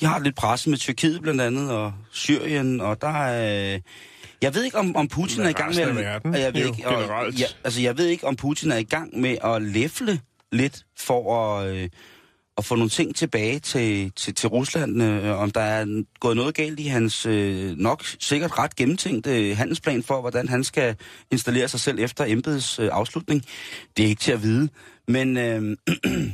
[0.01, 3.75] de har lidt presse med Tyrkiet blandt andet, og Syrien, og der er...
[3.75, 3.81] Øh,
[4.43, 5.83] jeg ved ikke, om, om Putin Med er i gang med...
[5.83, 7.59] at- verden, jeg ved jo, ikke, og, generelt.
[7.65, 10.21] altså, jeg ved ikke, om Putin er i gang med at læfle
[10.53, 11.89] lidt for at, øh,
[12.59, 16.55] at få nogle ting tilbage til, til, til Rusland, øh, om der er gået noget
[16.55, 20.97] galt i hans øh, nok sikkert ret gennemtænkte øh, handelsplan for, hvordan han skal
[21.31, 23.45] installere sig selv efter embedets øh, afslutning.
[23.97, 24.69] Det er ikke til at vide,
[25.09, 25.77] men øh,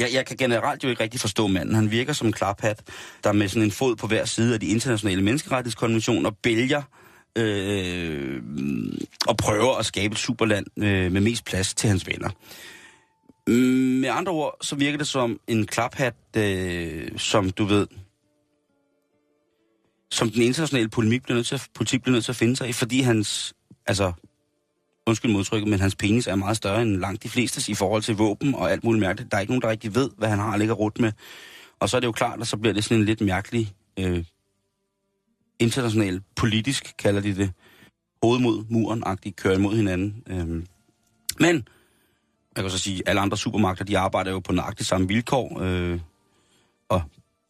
[0.00, 1.74] jeg, jeg kan generelt jo ikke rigtig forstå manden.
[1.74, 2.82] Han virker som en klaphat,
[3.24, 6.82] der med sådan en fod på hver side af de internationale menneskerettighedskonventioner bælger
[7.36, 8.42] øh,
[9.26, 12.30] og prøver at skabe et superland øh, med mest plads til hans venner.
[13.46, 17.86] Med andre ord, så virker det som en klaphat, øh, som du ved,
[20.10, 22.68] som den internationale polemik bliver nødt til at, politik bliver nødt til at finde sig
[22.68, 23.54] i, fordi hans,
[23.86, 24.12] altså,
[25.06, 28.16] undskyld modtrykket, men hans penis er meget større end langt de fleste i forhold til
[28.16, 29.30] våben og alt muligt mærkeligt.
[29.30, 31.12] Der er ikke nogen, der rigtig ved, hvad han har at ligge rut med.
[31.80, 34.24] Og så er det jo klart, at så bliver det sådan en lidt mærkelig, øh,
[35.58, 37.52] international politisk, kalder de det,
[38.22, 40.22] hoved mod muren-agtigt, kører imod hinanden.
[40.26, 40.62] Øh.
[41.38, 41.68] Men,
[42.56, 46.00] jeg kan så sige, alle andre supermarkeder, de arbejder jo på nøjagtigt samme vilkår, øh,
[46.88, 47.02] og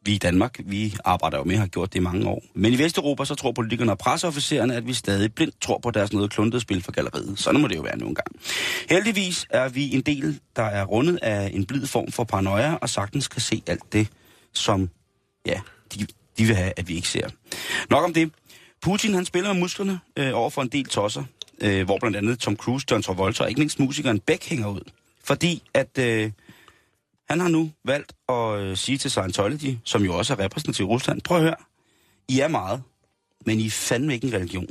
[0.04, 2.42] vi i Danmark, vi arbejder jo med og har gjort det i mange år.
[2.54, 6.12] Men i Vesteuropa, så tror politikerne og presseofficererne, at vi stadig blindt tror på deres
[6.12, 7.38] noget kluntet spil for galleriet.
[7.38, 8.40] Sådan må det jo være nogle gange.
[8.90, 12.88] Heldigvis er vi en del, der er rundet af en blid form for paranoia, og
[12.88, 14.08] sagtens kan se alt det,
[14.52, 14.90] som
[15.46, 15.60] ja,
[15.94, 16.06] de,
[16.38, 17.28] de vil have, at vi ikke ser.
[17.90, 18.32] Nok om det.
[18.82, 21.24] Putin, han spiller med musklerne øh, over for en del tosser,
[21.60, 24.90] øh, hvor blandt andet Tom Cruise, John Travolta og ikke mindst musikeren Beck hænger ud.
[25.24, 25.98] Fordi at...
[25.98, 26.32] Øh,
[27.30, 30.88] han har nu valgt at øh, sige til Scientology, som jo også er repræsentativ i
[30.88, 31.54] Rusland, prøv at høre,
[32.28, 32.82] I er meget,
[33.46, 34.66] men I er fandme ikke en religion.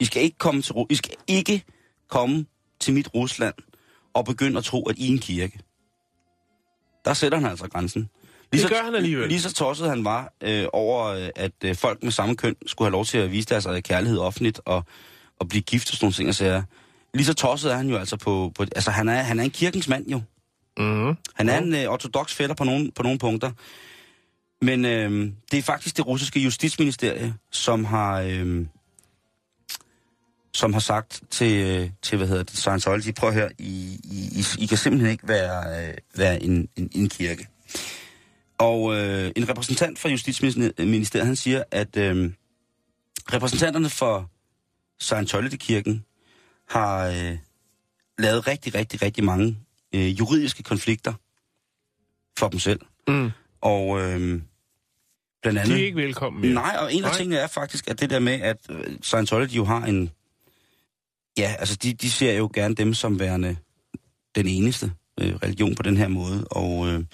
[0.00, 1.64] I skal ikke komme til, I skal ikke
[2.08, 2.46] komme
[2.80, 3.54] til mit Rusland
[4.14, 5.58] og begynde at tro, at I er en kirke.
[7.04, 8.10] Der sætter han altså grænsen.
[8.52, 9.28] Det gør han alligevel.
[9.28, 12.86] Lige så tosset han var øh, over, øh, at øh, folk med samme køn skulle
[12.86, 14.84] have lov til at vise deres øh, kærlighed offentligt og,
[15.40, 16.28] og blive gift og sådan nogle ting.
[16.28, 16.62] Og sager.
[17.14, 18.52] Lige så tosset er han jo altså på...
[18.54, 20.20] på altså, han er, han er en kirkens mand jo.
[20.78, 21.16] Mm-hmm.
[21.34, 23.50] Han er en øh, ortodox fætter på nogle, på nogle punkter.
[24.62, 28.66] Men øh, det er faktisk det russiske justitsministerie, som har, øh,
[30.54, 34.62] som har sagt til, øh, til hvad hedder det, Scientology, prøv her, I, I, I,
[34.62, 37.46] I kan simpelthen ikke være, øh, være en, en, en kirke.
[38.58, 42.32] Og øh, en repræsentant fra Justitsministeriet, han siger, at øh,
[43.32, 44.30] repræsentanterne for
[45.00, 46.04] Scientology-kirken
[46.68, 47.38] har øh,
[48.18, 49.58] lavet rigtig, rigtig, rigtig mange
[49.94, 51.12] øh, juridiske konflikter
[52.38, 52.80] for dem selv.
[53.08, 53.30] Mm.
[53.60, 54.40] Og øh,
[55.42, 55.66] blandt andet...
[55.66, 56.54] De er ikke velkommen mere.
[56.54, 57.18] Nej, og en af Nej.
[57.18, 60.10] tingene er faktisk, at det der med, at øh, Scientology jo har en...
[61.38, 63.56] Ja, altså de, de ser jo gerne dem som værende
[64.34, 67.04] den eneste øh, religion på den her måde, og øh,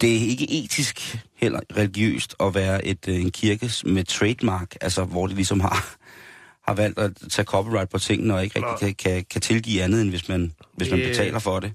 [0.00, 5.04] det er ikke etisk heller religiøst at være et, øh, en kirke med trademark, altså
[5.04, 5.94] hvor det ligesom har,
[6.66, 10.00] har valgt at tage copyright på tingene, og ikke rigtig kan, kan, kan tilgive andet,
[10.02, 11.72] end hvis man, hvis man betaler for det.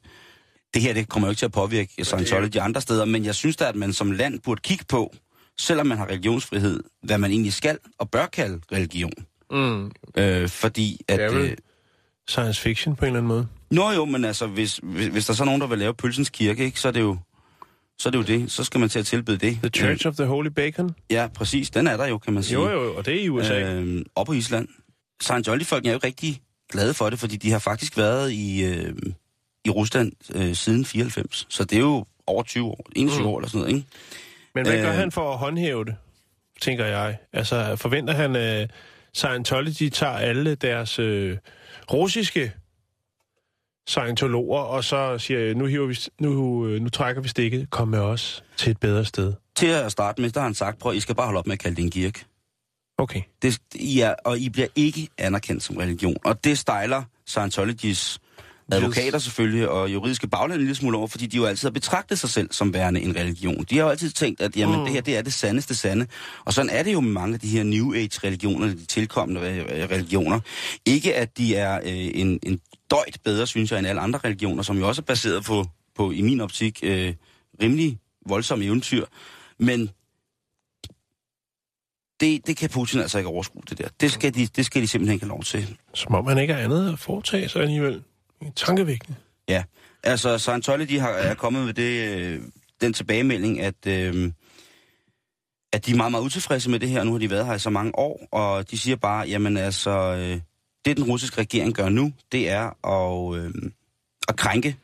[0.74, 3.56] Det her det kommer jo ikke til at påvirke Scientology andre steder, men jeg synes
[3.56, 5.16] da, at man som land burde kigge på,
[5.60, 9.14] selvom man har religionsfrihed, hvad man egentlig skal og bør kalde religion.
[9.52, 9.92] Mm.
[10.18, 11.20] Øh, fordi at...
[11.20, 11.58] Det er vel- Øh,
[12.28, 13.48] Science fiction på en eller anden måde.
[13.72, 16.30] Nå jo, men altså, hvis, hvis, hvis der så er nogen, der vil lave Pølsens
[16.30, 17.18] Kirke, ikke, så er det jo...
[18.00, 18.52] Så er det jo det.
[18.52, 19.60] Så skal man til at tilbede det.
[19.62, 20.86] The Church of the Holy Bacon.
[20.86, 21.70] Øh, ja, præcis.
[21.70, 22.60] Den er der jo, kan man sige.
[22.60, 23.60] Jo, jo, og det er i USA.
[23.60, 24.68] Øh, Øh, og på Island.
[25.22, 28.94] Scientology-folk er jo rigtig glade for det, fordi de har faktisk været i, øh,
[29.66, 31.46] i Rusland øh, siden 94.
[31.50, 33.28] Så det er jo over 20 år, 21 Mm.
[33.28, 33.88] år eller sådan noget, ikke?
[34.56, 35.96] Men hvad gør øh, han for at håndhæve det,
[36.62, 37.18] tænker jeg?
[37.34, 38.72] Altså, forventer han, at
[39.14, 41.38] Scientology tager alle deres øh,
[41.94, 42.52] russiske
[43.88, 48.00] scientologer, og så siger, nu, hiver vi, nu, øh, nu trækker vi stikket, kom med
[48.00, 49.34] os til et bedre sted.
[49.56, 51.54] Til at starte med, der har han sagt, prøv, I skal bare holde op med
[51.54, 52.26] at kalde det en kirke.
[52.98, 53.22] Okay.
[53.42, 56.16] Det, I er, og I bliver ikke anerkendt som religion.
[56.26, 58.20] Og det stejler Scientologys
[58.72, 62.20] advokater selvfølgelig, og juridiske bagland en lille smule over, fordi de jo altid har betragtet
[62.20, 63.66] sig selv som værende en religion.
[63.70, 64.86] De har jo altid tænkt, at jamen, mm.
[64.86, 66.08] det her det er det sandeste sande.
[66.46, 69.90] Og sådan er det jo med mange af de her New Age-religioner, de tilkommende øh,
[69.92, 70.40] religioner.
[70.86, 72.60] Ikke at de er øh, en, en
[72.96, 76.12] døjt bedre, synes jeg, end alle andre religioner, som jo også er baseret på, på
[76.12, 77.14] i min optik, øh,
[77.62, 79.06] rimelig voldsomme eventyr.
[79.60, 79.90] Men
[82.20, 83.88] det, det kan Putin altså ikke overskue, det der.
[84.00, 85.78] Det skal, de, det skal de simpelthen ikke have lov til.
[85.94, 88.04] Som om han ikke har andet at foretage sig alligevel.
[88.56, 89.16] Tankevækkende.
[89.50, 89.64] Ja,
[90.04, 92.42] altså Scientology har, er kommet med det, øh,
[92.82, 94.32] den tilbagemelding, at, øh,
[95.74, 97.04] at de er meget, meget utilfredse med det her.
[97.04, 99.92] Nu har de været her i så mange år, og de siger bare, jamen altså,
[99.92, 100.42] øh,
[100.86, 103.54] det den russiske regering gør nu, det er at, øh,
[104.28, 104.78] at krænke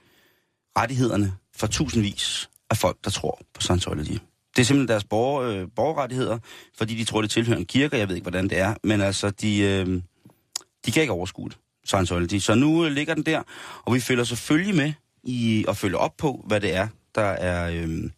[0.78, 4.20] rettighederne for tusindvis af folk, der tror på Scientology.
[4.56, 6.40] Det er simpelthen deres borger, øh, borgerrettigheder,
[6.78, 9.30] fordi de tror, det tilhører en kirke, jeg ved ikke, hvordan det er, men altså,
[9.30, 10.02] de, øh,
[10.86, 11.58] de kan ikke overskue det.
[11.86, 12.40] Scientology.
[12.40, 13.44] Så nu øh, ligger den der,
[13.86, 17.72] og vi følger selvfølgelig med i at følge op på, hvad det er, der er...
[17.72, 18.10] Øh,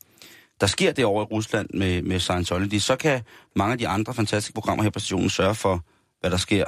[0.61, 3.21] der sker det over i Rusland med, med Scientology, så kan
[3.55, 5.85] mange af de andre fantastiske programmer her på stationen sørge for,
[6.19, 6.65] hvad der sker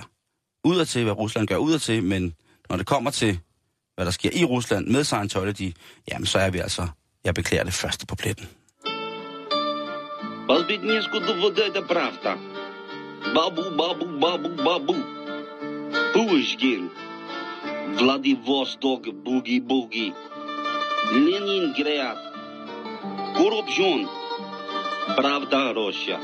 [0.65, 2.35] udadtil, hvad Rusland gør udadtil, men
[2.69, 3.39] når det kommer til,
[3.95, 5.73] hvad der sker i Rusland med Scientology,
[6.11, 6.89] jamen så er vi altså,
[7.25, 8.49] jeg beklager det første på pletten.
[10.51, 12.37] Балбеднеску вот это правда.
[13.35, 14.97] Бабу, бабу, бабу, бабу.
[16.13, 16.91] Пушкин.
[17.99, 20.13] Владивосток, буги-буги.
[21.13, 22.19] Ленинград.
[23.37, 24.09] Коррупцион.
[25.17, 26.19] Правда, Россия.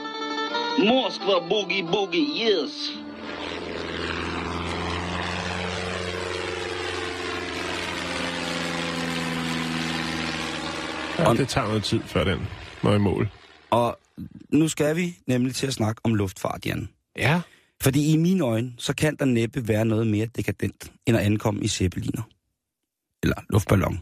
[0.79, 2.75] Москва, буги-буги, yes.
[11.28, 12.40] Ja, det tager noget tid, før den
[12.84, 13.30] når i mål.
[13.70, 14.00] Og
[14.50, 16.90] nu skal vi nemlig til at snakke om luftfart, Jan.
[17.18, 17.42] Ja.
[17.82, 21.64] Fordi i mine øjne, så kan der næppe være noget mere dekadent, end at ankomme
[21.64, 22.22] i zeppeliner.
[23.24, 24.00] Eller luftballon.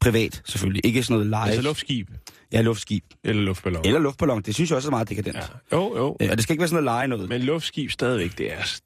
[0.00, 0.86] Privat, selvfølgelig.
[0.86, 1.46] Ikke sådan noget live.
[1.46, 2.10] Altså luftskib
[2.52, 3.04] Ja, luftskib.
[3.24, 3.86] eller luftballon.
[3.86, 4.42] Eller luftballon.
[4.42, 5.36] Det synes jeg også er meget dekadent.
[5.36, 5.42] Ja.
[5.76, 6.08] Jo, jo.
[6.08, 7.28] Og det skal ikke være sådan noget lege noget.
[7.28, 8.80] Men luftskib stadigvæk, det er,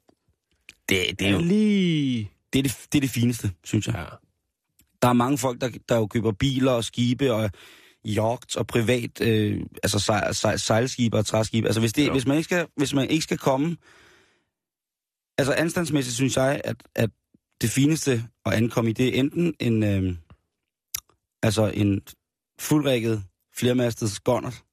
[0.89, 2.31] det, det, er jo, lige...
[2.53, 3.95] det, er det, det er det fineste, synes jeg.
[3.95, 4.03] Ja.
[5.03, 7.49] Der er mange folk, der, der jo køber biler og skibe og
[8.05, 11.67] yachts og privat, øh, altså sej, sej, sejlskibe og træskibe.
[11.67, 12.11] Altså hvis, det, Jo.
[12.11, 13.77] hvis, man ikke skal, hvis man ikke skal komme...
[15.37, 17.09] Altså anstandsmæssigt synes jeg, at, at
[17.61, 20.15] det fineste at ankomme i, det er enten en, øh,
[21.43, 22.01] altså en
[22.59, 23.23] fuldrækket
[23.55, 24.63] flermastet skåndert,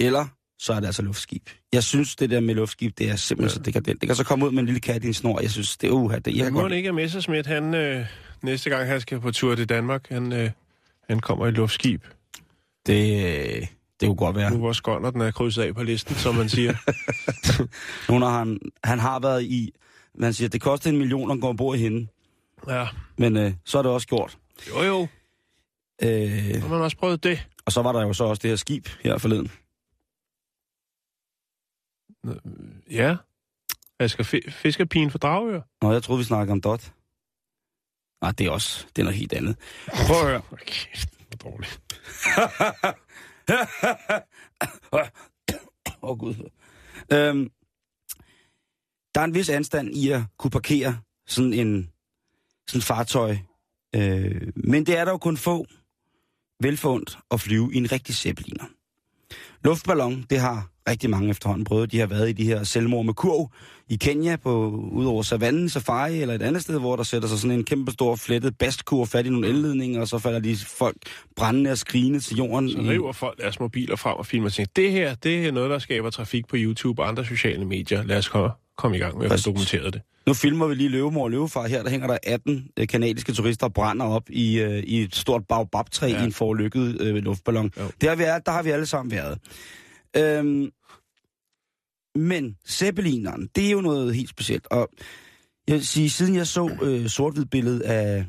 [0.00, 0.26] eller
[0.62, 1.50] så er det altså luftskib.
[1.72, 3.54] Jeg synes, det der med luftskib, det er simpelthen ja.
[3.54, 4.00] så dekadent.
[4.00, 5.40] Det kan så komme ud med en lille kat i en snor.
[5.40, 6.18] Jeg synes, det er uha.
[6.18, 6.72] Det, jeg må godt...
[6.72, 8.06] ikke, at Messerschmidt, han øh,
[8.42, 10.50] næste gang han skal på tur til Danmark, han, øh,
[11.08, 12.04] han kommer i luftskib.
[12.86, 13.68] Det,
[14.00, 14.50] det kunne godt være.
[14.50, 16.74] Nu hvor skånder den er krydset af på listen, som man siger.
[18.12, 19.70] Nu når han, han har været i...
[20.14, 22.06] Man siger, det koster en million at gå ombord i hende.
[22.68, 22.86] ja.
[23.18, 24.38] Men øh, så er det også gjort.
[24.68, 25.06] Jo, jo.
[26.02, 27.46] Øh, Har man også prøvet det?
[27.66, 29.50] og så var der jo så også det her skib her forleden.
[32.90, 33.16] Ja.
[33.98, 35.60] Jeg skal fi- fiskerpigen for Dragør.
[35.82, 36.92] Nå, jeg troede, vi snakkede om Dot.
[38.22, 39.56] Nej, det er også det er noget helt andet.
[40.06, 40.42] Prøv at høre.
[40.52, 40.86] Okay,
[41.40, 41.80] hvor dårligt.
[44.92, 46.34] Åh, oh, Gud.
[47.12, 47.50] Øhm,
[49.14, 51.90] der er en vis anstand i at kunne parkere sådan en
[52.68, 53.36] sådan et fartøj.
[53.94, 55.66] Øh, men det er der jo kun få
[56.60, 58.64] velfundet at flyve i en rigtig zeppeliner.
[59.64, 61.92] Luftballon, det har rigtig mange efterhånden prøvet.
[61.92, 63.50] De har været i de her selvmord med kurv
[63.88, 67.38] i Kenya, på, ud over savannen, safari eller et andet sted, hvor der sætter sig
[67.38, 70.96] sådan en kæmpe stor flettet bastkur fat i nogle elledninger, og så falder de folk
[71.36, 72.70] brændende og skrigende til jorden.
[72.70, 75.70] Så river folk deres mobiler frem og filmer og tænker, det her, det er noget,
[75.70, 78.02] der skaber trafik på YouTube og andre sociale medier.
[78.02, 80.02] Lad os komme, komme i gang med at få dokumenteret det.
[80.26, 81.66] Nu filmer vi lige Løvemor og Løvefar.
[81.66, 85.16] Her der hænger der 18 øh, kanadiske turister og brænder op i, øh, i et
[85.16, 86.20] stort baobabtræ ja.
[86.20, 87.70] I en forlykket øh, luftballon.
[87.78, 87.90] Jo.
[88.00, 89.38] Det har vi, der har vi alle sammen været.
[90.16, 90.70] Øhm,
[92.14, 94.66] men Zeppelineren, det er jo noget helt specielt.
[94.66, 94.88] Og
[95.68, 98.24] jeg vil sige, siden jeg så øh, sort billede af,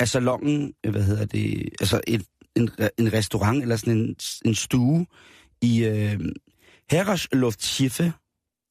[0.00, 2.24] af salongen, øh, hvad hedder det, altså en,
[2.56, 5.06] en, en restaurant eller sådan en, en stue
[5.62, 6.20] i øh,
[6.90, 8.12] Herresluftschiffe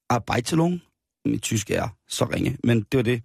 [0.10, 0.82] Arbeitelung,
[1.25, 3.21] mit tysk er så ringe, men det var det.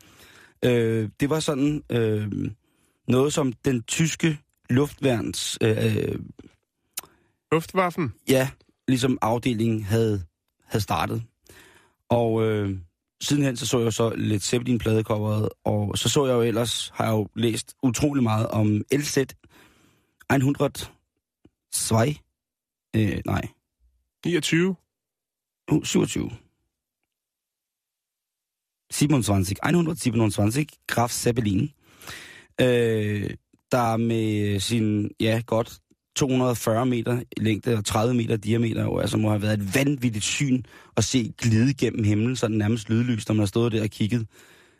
[0.64, 2.30] Øh, det var sådan øh,
[3.08, 4.38] noget, som den tyske
[4.70, 6.18] luftværns, øh,
[7.52, 8.14] Luftwaffen?
[8.28, 8.50] ja,
[8.88, 10.22] ligesom afdelingen havde,
[10.64, 11.22] havde startet.
[12.08, 12.78] Og øh,
[13.20, 17.04] sidenhen så så jeg så lidt Zeppelin pladecoveret, og så så jeg jo ellers, har
[17.04, 19.18] jeg jo læst utrolig meget om LZ
[20.32, 20.86] 102,
[22.96, 23.48] øh, nej,
[24.24, 24.76] 29?
[25.72, 26.30] uh, 27.
[28.90, 31.70] 27, 127, Graf Zeppelin,
[32.60, 33.30] øh,
[33.72, 35.78] der med sin, ja, godt
[36.16, 40.62] 240 meter længde og 30 meter diameter, jo, altså må have været et vanvittigt syn
[40.96, 44.26] at se glide gennem himlen, sådan nærmest lydløst, når man har stået der og kigget.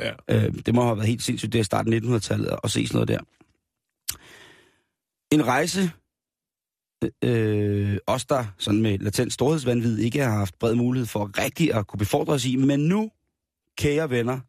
[0.00, 0.12] Ja.
[0.30, 2.96] Øh, det må have været helt sindssygt, det er starten af 1900-tallet at se sådan
[2.96, 3.20] noget der.
[5.32, 5.90] En rejse,
[7.24, 11.86] øh, os der sådan med latent storhedsvandvid ikke har haft bred mulighed for rigtig at
[11.86, 13.10] kunne befordre os i, men nu,
[13.76, 14.40] kære venner,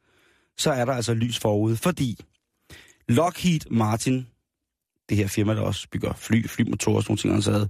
[0.57, 2.19] så er der altså lys forude, fordi
[3.07, 4.27] Lockheed Martin,
[5.09, 7.67] det her firma, der også bygger fly, flymotorer og sådan nogle ting, altså,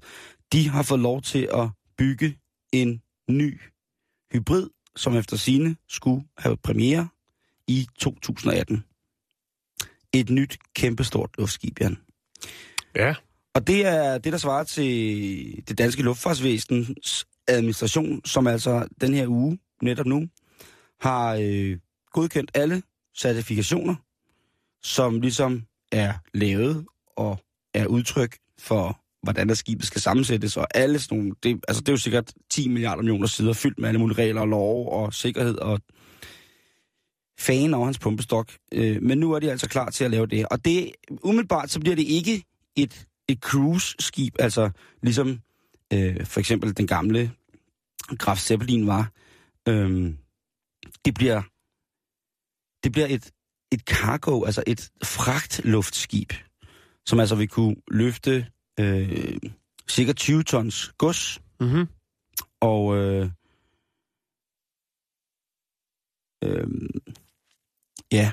[0.52, 2.38] de har fået lov til at bygge
[2.72, 3.60] en ny
[4.34, 7.08] hybrid, som efter sine skulle have premiere
[7.68, 8.84] i 2018.
[10.14, 11.98] Et nyt, kæmpestort luftskib, Jan.
[12.96, 13.16] Ja.
[13.54, 19.28] Og det er det, der svarer til det danske luftfartsvæsens administration, som altså den her
[19.28, 20.28] uge, netop nu,
[21.00, 21.78] har øh,
[22.12, 22.82] godkendt alle
[23.18, 23.96] certifikationer,
[24.84, 26.86] som ligesom er lavet
[27.16, 27.40] og
[27.74, 31.90] er udtryk for, hvordan der skibet skal sammensættes, og alle sådan nogle, det, altså det
[31.90, 35.14] er jo sikkert 10 milliarder millioner sider fyldt med alle mulige regler og love og
[35.14, 35.80] sikkerhed og
[37.40, 38.52] fan over hans pumpestok.
[38.74, 40.48] Øh, men nu er de altså klar til at lave det.
[40.48, 40.92] Og det,
[41.24, 42.44] umiddelbart så bliver det ikke
[42.76, 44.70] et, et cruise-skib, altså
[45.04, 45.40] ligesom
[45.94, 47.32] øh, for eksempel den gamle
[48.18, 49.12] Graf Zeppelin var.
[49.68, 50.14] Øh,
[51.06, 51.42] det bliver
[52.84, 53.32] det bliver et,
[53.72, 56.34] et cargo, altså et fragtluftskib,
[57.06, 58.48] som altså vil kunne løfte
[58.80, 59.38] øh,
[59.90, 61.88] cirka 20 tons gods, Mm-hmm.
[62.62, 63.30] og øh,
[66.44, 66.68] øh,
[68.12, 68.32] ja,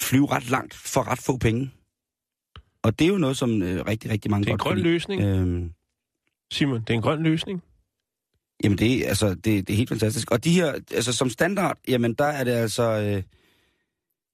[0.00, 1.70] flyve ret langt for ret få penge.
[2.82, 4.76] Og det er jo noget, som øh, rigtig, rigtig mange Det er en godt grøn
[4.76, 5.70] kan løsning, Øh,
[6.52, 6.80] Simon.
[6.80, 7.62] Det er en grøn løsning.
[8.64, 10.30] Jamen det, er- altså, det, det er helt fantastisk.
[10.30, 13.22] Og de her, altså som standard, jamen der er det altså, øh,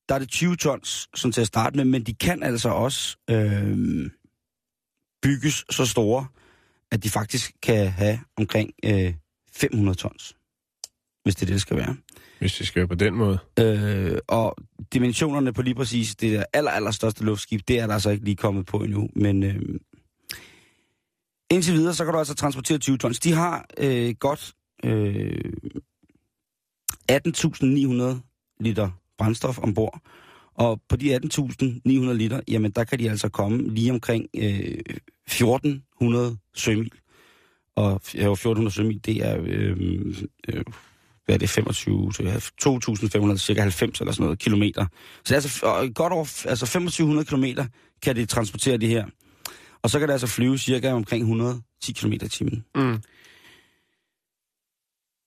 [0.09, 3.17] der er det 20 tons, sådan til at starte med, men de kan altså også
[3.31, 4.11] øh,
[5.23, 6.27] bygges så store,
[6.93, 9.15] at de faktisk kan have omkring øh,
[9.53, 10.37] 500 tons,
[11.25, 11.97] hvis det er det, det skal være.
[12.39, 13.39] Hvis det skal være på den måde.
[13.59, 14.57] Øh, og
[14.93, 18.25] dimensionerne på lige præcis det der aller, aller største luftskib, det er der altså ikke
[18.25, 19.09] lige kommet på endnu.
[19.17, 19.61] Men øh,
[21.51, 23.21] indtil videre, så kan du altså transportere 20 tons.
[23.21, 24.53] De har øh, godt
[24.85, 25.53] øh,
[27.13, 30.01] 18.900 liter brændstof ombord.
[30.55, 34.79] Og på de 18.900 liter, jamen der kan de altså komme lige omkring øh,
[35.31, 36.93] 1.400 sømil.
[37.77, 39.41] Og ja, 1.400 sømil, det er...
[39.43, 39.77] Øh,
[40.49, 40.65] øh,
[41.25, 42.13] hvad er det, 25,
[42.63, 44.87] 2.500, cirka 90 eller sådan noget, kilometer.
[45.17, 47.67] Så det er altså godt over, altså 2500 kilometer
[48.03, 49.07] kan de transportere det her.
[49.83, 52.65] Og så kan det altså flyve cirka omkring 110 km i timen.
[52.75, 53.03] Mm.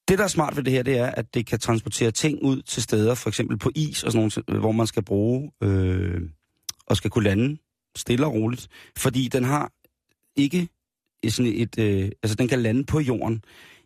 [0.08, 2.62] Det, der er smart ved det her, det er, at det kan transportere ting ud
[2.62, 6.22] til steder, for eksempel på is og sådan nogle, hvor man skal bruge øh,
[6.86, 7.58] og skal kunne lande
[7.96, 8.68] stille og roligt.
[8.98, 9.72] Fordi den har
[10.36, 10.68] ikke
[11.30, 13.44] sådan et, øh, altså den kan lande på jorden.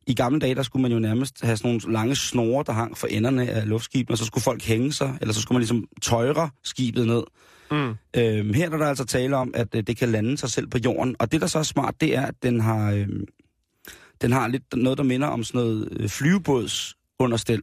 [0.07, 2.97] I gamle dage, der skulle man jo nærmest have sådan nogle lange snore, der hang
[2.97, 5.87] for enderne af luftskibene, og så skulle folk hænge sig, eller så skulle man ligesom
[6.01, 7.23] tøjre skibet ned.
[7.71, 7.95] Mm.
[8.15, 10.77] Øhm, her er der altså tale om, at øh, det kan lande sig selv på
[10.77, 11.15] jorden.
[11.19, 13.07] Og det, der så er smart, det er, at den har, øh,
[14.21, 17.61] den har lidt noget, der minder om sådan noget øh, flyvebådsunderstel.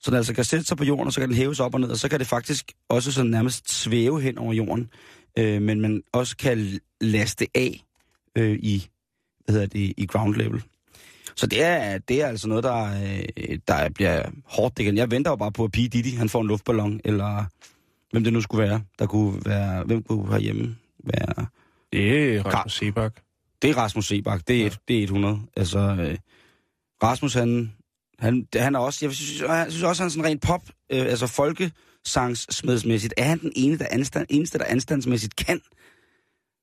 [0.00, 1.80] Så den altså kan sætte sig på jorden, og så kan den hæves op og
[1.80, 4.90] ned, og så kan det faktisk også sådan nærmest svæve hen over jorden.
[5.38, 7.84] Øh, men man også kan laste af
[8.38, 8.88] øh, i,
[9.44, 10.62] hvad hedder det, i ground level.
[11.36, 12.84] Så det er, det er altså noget, der,
[13.36, 14.78] øh, der bliver hårdt.
[14.78, 15.76] Det Jeg venter jo bare på, at P.
[15.76, 17.44] Diddy han får en luftballon, eller
[18.12, 18.82] hvem det nu skulle være.
[18.98, 21.46] Der kunne være, hvem kunne herhjemme være...
[21.92, 23.20] Det er Rasmus Sebak.
[23.62, 25.40] Det er Rasmus Sebak, det er, et, det er 100.
[25.56, 26.18] Altså, øh,
[27.02, 27.72] Rasmus, han,
[28.18, 31.00] han, han er også, jeg synes, jeg synes også, han er sådan rent pop, øh,
[31.00, 35.60] altså folkesangssmedsmæssigt, er han den ene, der anstand, eneste, der anstandsmæssigt kan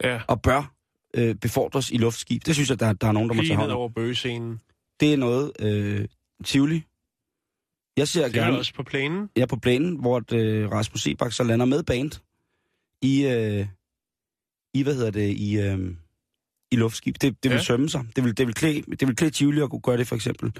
[0.03, 0.21] Ja.
[0.27, 0.73] og bør
[1.15, 2.45] øh, befordres i luftskib.
[2.45, 4.59] Det synes jeg, der, der er nogen, der må tage Lige hånd over bøgescenen.
[4.99, 6.05] Det er noget, øh,
[6.45, 6.83] Tivoli.
[7.99, 9.29] Jeg ser Det er gerne, også på planen.
[9.35, 12.11] er på planen, hvor øh, Rasmus Sebak så lander med band
[13.01, 13.67] i, øh,
[14.73, 15.95] i hvad hedder det, i, øh,
[16.71, 17.15] i luftskib.
[17.21, 17.63] Det, det vil Ja.
[17.63, 18.05] sømme sig.
[18.15, 20.53] Det vil, det vil klæde, det vil klæde Tivoli at kunne gøre det, for eksempel.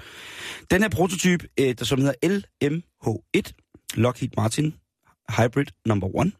[0.70, 3.52] Den her prototype, øh, der som hedder LMH1,
[3.94, 4.74] Lockheed Martin
[5.38, 6.32] Hybrid Number 1,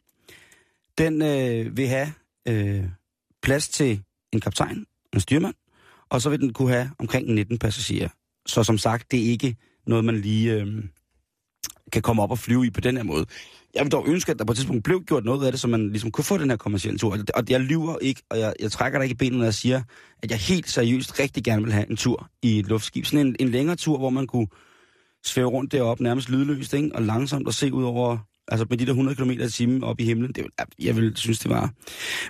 [0.99, 2.13] den øh, vil have
[2.49, 2.85] øh,
[3.43, 5.55] plads til en kaptajn, en styrmand,
[6.11, 8.09] og så vil den kunne have omkring 19 passagerer.
[8.47, 9.57] Så som sagt, det er ikke
[9.91, 10.67] noget, man lige øh,
[11.93, 13.27] kan komme op og flyve i på den her måde.
[13.75, 15.69] Jeg vil dog ønske, at der på et tidspunkt blev gjort noget af det, så
[15.69, 17.19] man ligesom kunne få den her kommercielle tur.
[17.35, 19.83] Og jeg lyver ikke, og jeg, jeg trækker dig ikke i benene, når jeg siger,
[20.23, 23.07] at jeg helt seriøst rigtig gerne vil have en tur i et luftskib.
[23.07, 24.47] Sådan en, en længere tur, hvor man kunne
[25.25, 26.91] svæve rundt deroppe nærmest lydløst, ikke?
[26.95, 28.19] og langsomt og se ud over,
[28.49, 30.33] altså med de der 100 km i timen op i himlen.
[30.33, 30.47] Det,
[30.79, 31.71] jeg vil synes, det var.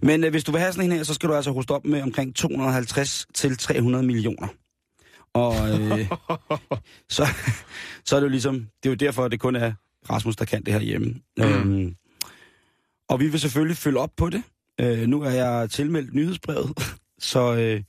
[0.02, 1.84] Men øh, hvis du vil have sådan en her, så skal du altså hoste op
[1.84, 4.48] med omkring 250 til 300 millioner.
[5.34, 6.08] Og øh,
[7.16, 7.26] så,
[8.04, 9.72] så er det jo ligesom, det er jo derfor, at det kun er
[10.10, 11.14] Rasmus, der kan det her hjemme.
[11.36, 11.44] Mm.
[11.44, 11.96] Øhm,
[13.08, 14.42] og vi vil selvfølgelig følge op på det.
[14.80, 16.72] Øh, nu er jeg tilmeldt nyhedsbrevet,
[17.18, 17.82] så øh,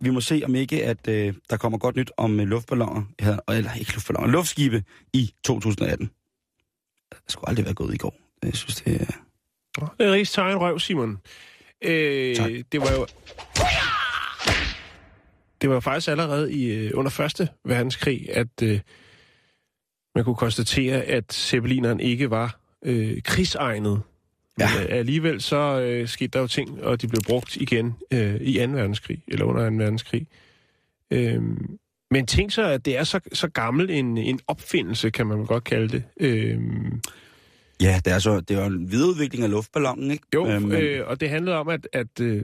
[0.00, 3.38] vi må se om ikke, at øh, der kommer godt nyt om øh, luftballoner, her,
[3.48, 6.10] eller ikke luftballoner, luftskibe i 2018.
[7.10, 8.14] Det skulle aldrig være gået i går.
[8.42, 9.06] Jeg synes, det er...
[9.98, 11.18] Det er rigtig tegn røv, Simon.
[11.84, 12.50] Øh, Tak.
[12.72, 13.06] det var jo...
[15.60, 18.80] Det var jo faktisk allerede i øh, under Første Verdenskrig, at øh,
[20.14, 24.02] man kunne konstatere, at zeppelineren ikke var øh, krigsegnet.
[24.58, 24.82] Men Ja.
[24.82, 28.56] øh, alligevel så øh, skete der jo ting, og de blev brugt igen øh, i
[28.66, 28.72] 2.
[28.72, 29.76] verdenskrig, eller under 2.
[29.76, 30.26] verdenskrig.
[31.10, 31.42] Øh,
[32.10, 35.64] men tænk så, at det er så, så gammel en, en opfindelse, kan man godt
[35.64, 36.02] kalde det.
[36.20, 36.58] Øh,
[37.80, 40.24] Ja, det er, så, det er jo en videreudvikling af luftballonen, ikke?
[40.34, 42.42] Jo, Øh, øh, men- øh, og det handlede om, at, at øh,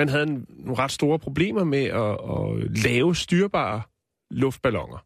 [0.00, 3.82] man havde en, nogle ret store problemer med at, at lave styrbare
[4.30, 5.04] luftballoner.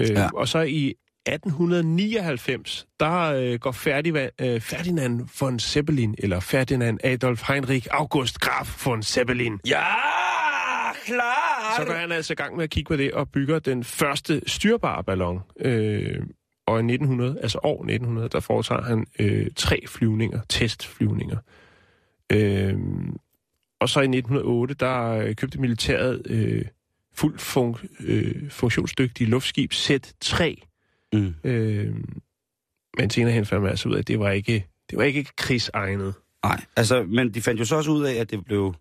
[0.00, 0.28] Øh, Ja.
[0.34, 0.94] Og så i
[1.26, 8.86] 1899, der øh, går Ferdinand, øh, Ferdinand von Zeppelin, eller Ferdinand Adolf Heinrich August Graf
[8.86, 9.84] von Zeppelin, Ja,
[11.04, 11.74] klar!
[11.78, 14.42] så går han altså i gang med at kigge på det og bygger den første
[14.46, 15.40] styrbare ballon.
[15.60, 16.22] Øh,
[16.66, 21.36] og i 1900, altså år 1900, der foretager han øh, tre flyvninger, testflyvninger.
[22.32, 22.74] Øh,
[23.80, 26.64] og så i 1908, der øh, købte militæret øh,
[27.14, 30.54] fuldt fun- øh, funktionsdygtige luftskib Z3.
[31.12, 31.34] Mm.
[31.44, 31.94] Øh,
[32.98, 35.26] men senere hen fandt man altså ud af, at det var ikke, det var ikke
[35.36, 36.14] krigsegnet.
[36.44, 38.74] Nej, altså, men de fandt jo så også ud af, at det blev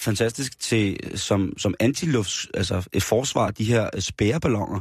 [0.00, 4.80] fantastisk til, som, som antilufts, altså et forsvar, de her øh, spæreballoner,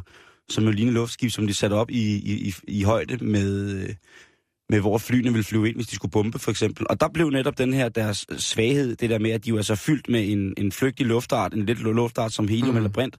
[0.50, 3.96] som jo ligner luftskib, som de satte op i, i, i, i højde med, øh,
[4.70, 6.86] med, hvor flyene ville flyve ind, hvis de skulle bombe, for eksempel.
[6.90, 9.76] Og der blev netop den her deres svaghed, det der med, at de var så
[9.76, 12.78] fyldt med en, en flygtig luftart, en lidt luftart som helium mm.
[12.78, 13.18] eller brint,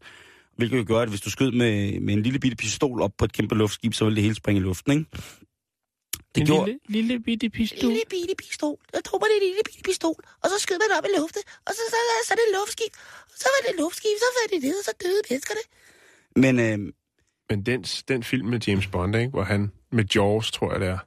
[0.56, 3.24] hvilket jo gør, at hvis du skød med, med en lille bitte pistol op på
[3.24, 5.04] et kæmpe luftskib, så ville det hele springe i luften, ikke?
[6.34, 7.88] Det en gjorde, lille, lille bitte pistol.
[7.88, 8.76] lille bitte pistol.
[8.94, 11.72] Der tog man en lille bitte pistol, og så skød man op i luften, og
[11.76, 12.92] så, så, så, så er det et luftskib.
[13.32, 15.64] Og så var det et luftskib, så var det ned, og så døde menneskerne.
[16.44, 16.78] men øh,
[17.50, 20.88] Men den, den film med James Bond, ikke, hvor han med Jaws, tror jeg det
[20.88, 20.98] er,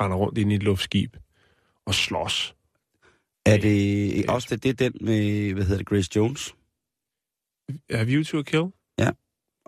[0.00, 1.16] render rundt ind i et luftskib
[1.86, 2.54] og slås.
[3.46, 6.54] Er det også det, det er den med, hvad hedder det, Grace Jones?
[7.90, 8.64] Er View to a Kill?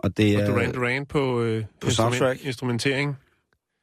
[0.03, 2.45] Og, det Og er, Duran Duran på, øh, på soundtrack.
[2.45, 3.15] instrumentering.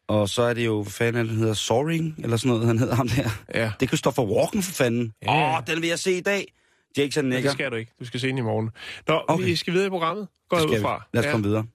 [0.08, 2.94] og så er det jo, hvad fanden han hedder, Soaring, eller sådan noget, han hedder
[2.94, 3.30] ham der.
[3.54, 5.02] Ja, Det er Christopher Walken for fanden.
[5.02, 5.56] Åh, Ja.
[5.58, 6.52] oh, den vil jeg se i dag.
[6.96, 7.50] Jackson men nikker.
[7.50, 7.92] det skal du ikke.
[8.00, 8.70] Du skal se den i morgen.
[9.08, 9.44] Nå, Okay.
[9.44, 10.28] vi skal videre i programmet.
[10.48, 10.96] Går jeg ud fra.
[11.12, 11.16] vi.
[11.18, 11.66] Lad os komme videre.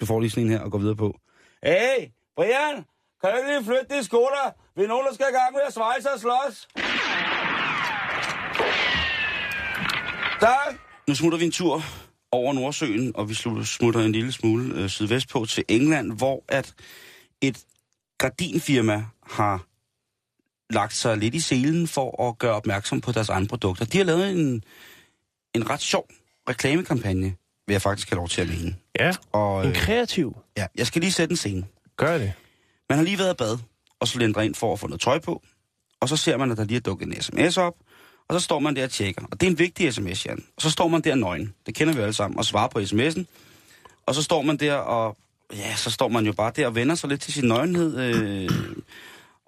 [0.00, 1.18] Du får lige sådan en her og gå videre på.
[1.64, 2.84] Hey, Brian,
[3.20, 4.50] kan ikke lige flytte de sko der?
[4.76, 6.68] Vi er nogen, der skal i gang med at svejse og slås.
[10.40, 10.74] Tak.
[11.08, 11.82] Nu smutter vi en tur
[12.32, 16.44] over Nordsøen, og vi slutter- smutter en lille smule øh, sydvest på til England, hvor
[16.48, 16.74] at
[17.40, 17.58] et
[18.18, 19.64] gardinfirma har
[20.74, 23.84] lagt sig lidt i selen for at gøre opmærksom på deres egne produkter.
[23.84, 24.64] De har lavet en,
[25.54, 26.08] en ret sjov
[26.48, 27.34] reklamekampagne,
[27.66, 28.76] vil jeg faktisk have lov til at mene.
[29.00, 30.36] Ja, Og, en øh, kreativ.
[30.56, 31.66] ja, jeg skal lige sætte en scene.
[31.96, 32.32] Gør det.
[32.90, 33.58] Man har lige været i bad,
[34.00, 35.42] og så lænder ind for at få noget tøj på.
[36.00, 37.74] Og så ser man, at der lige er dukket en sms op.
[38.28, 39.22] Og så står man der og tjekker.
[39.30, 40.44] Og det er en vigtig sms, Jan.
[40.56, 41.54] Og så står man der nøgen.
[41.66, 42.38] Det kender vi alle sammen.
[42.38, 43.24] Og svarer på sms'en.
[44.06, 45.16] Og så står man der og...
[45.52, 47.98] Ja, så står man jo bare der og vender sig lidt til sin nøgenhed.
[47.98, 48.50] Øh,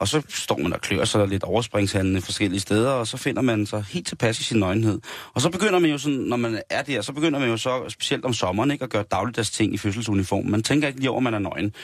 [0.02, 3.66] og så står man og klør sig lidt overspringshandlende forskellige steder, og så finder man
[3.66, 5.00] sig helt tilpas i sin nøgenhed.
[5.34, 7.88] Og så begynder man jo sådan, når man er der, så begynder man jo så,
[7.88, 10.46] specielt om sommeren, ikke, at gøre dagligdags ting i fødselsuniform.
[10.46, 11.74] Man tænker ikke lige over, at man er nøgen.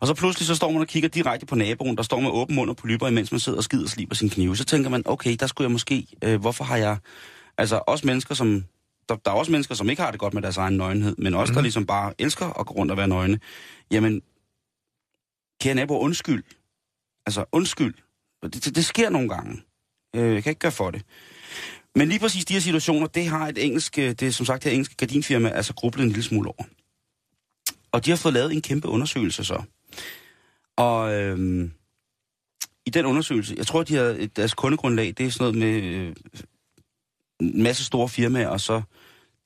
[0.00, 2.56] Og så pludselig så står man og kigger direkte på naboen, der står med åben
[2.56, 4.56] mund og polyper, imens man sidder og skider og sliber sin knive.
[4.56, 6.96] Så tænker man, okay, der skulle jeg måske, øh, hvorfor har jeg,
[7.58, 8.64] altså også mennesker, som,
[9.08, 11.34] der, der er også mennesker, som ikke har det godt med deres egen nøgenhed, men
[11.34, 11.54] også mm.
[11.54, 13.38] der ligesom bare elsker at gå rundt og være nøgne.
[13.90, 14.22] Jamen,
[15.60, 16.44] kære nabo, undskyld.
[17.28, 17.94] Altså, undskyld.
[18.42, 19.62] Det, det, sker nogle gange.
[20.16, 21.02] Øh, jeg kan ikke gøre for det.
[21.94, 24.62] Men lige præcis de her situationer, det har et engelsk, øh, det er som sagt
[24.62, 26.64] det her engelske gardinfirma, altså grublet en lille smule over.
[27.92, 29.62] Og de har fået lavet en kæmpe undersøgelse så.
[30.76, 31.72] Og øhm,
[32.86, 36.16] i den undersøgelse, jeg tror, de har, deres kundegrundlag, det er sådan noget med øh,
[37.40, 38.82] en masse store firmaer, og så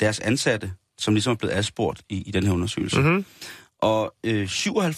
[0.01, 3.01] deres ansatte, som ligesom er blevet adspurgt i, i den her undersøgelse.
[3.01, 3.25] Mm-hmm.
[3.79, 4.97] Og øh, 97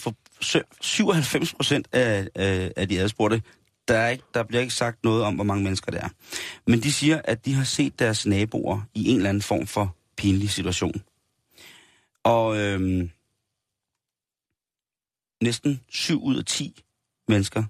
[1.55, 3.41] procent af, af, af de adspurgte,
[3.87, 6.09] der, er ikke, der bliver ikke sagt noget om, hvor mange mennesker det er.
[6.67, 9.95] Men de siger, at de har set deres naboer i en eller anden form for
[10.17, 11.03] pinlig situation.
[12.23, 13.09] Og øhm,
[15.43, 16.83] næsten 7 ud af 10
[17.27, 17.63] mennesker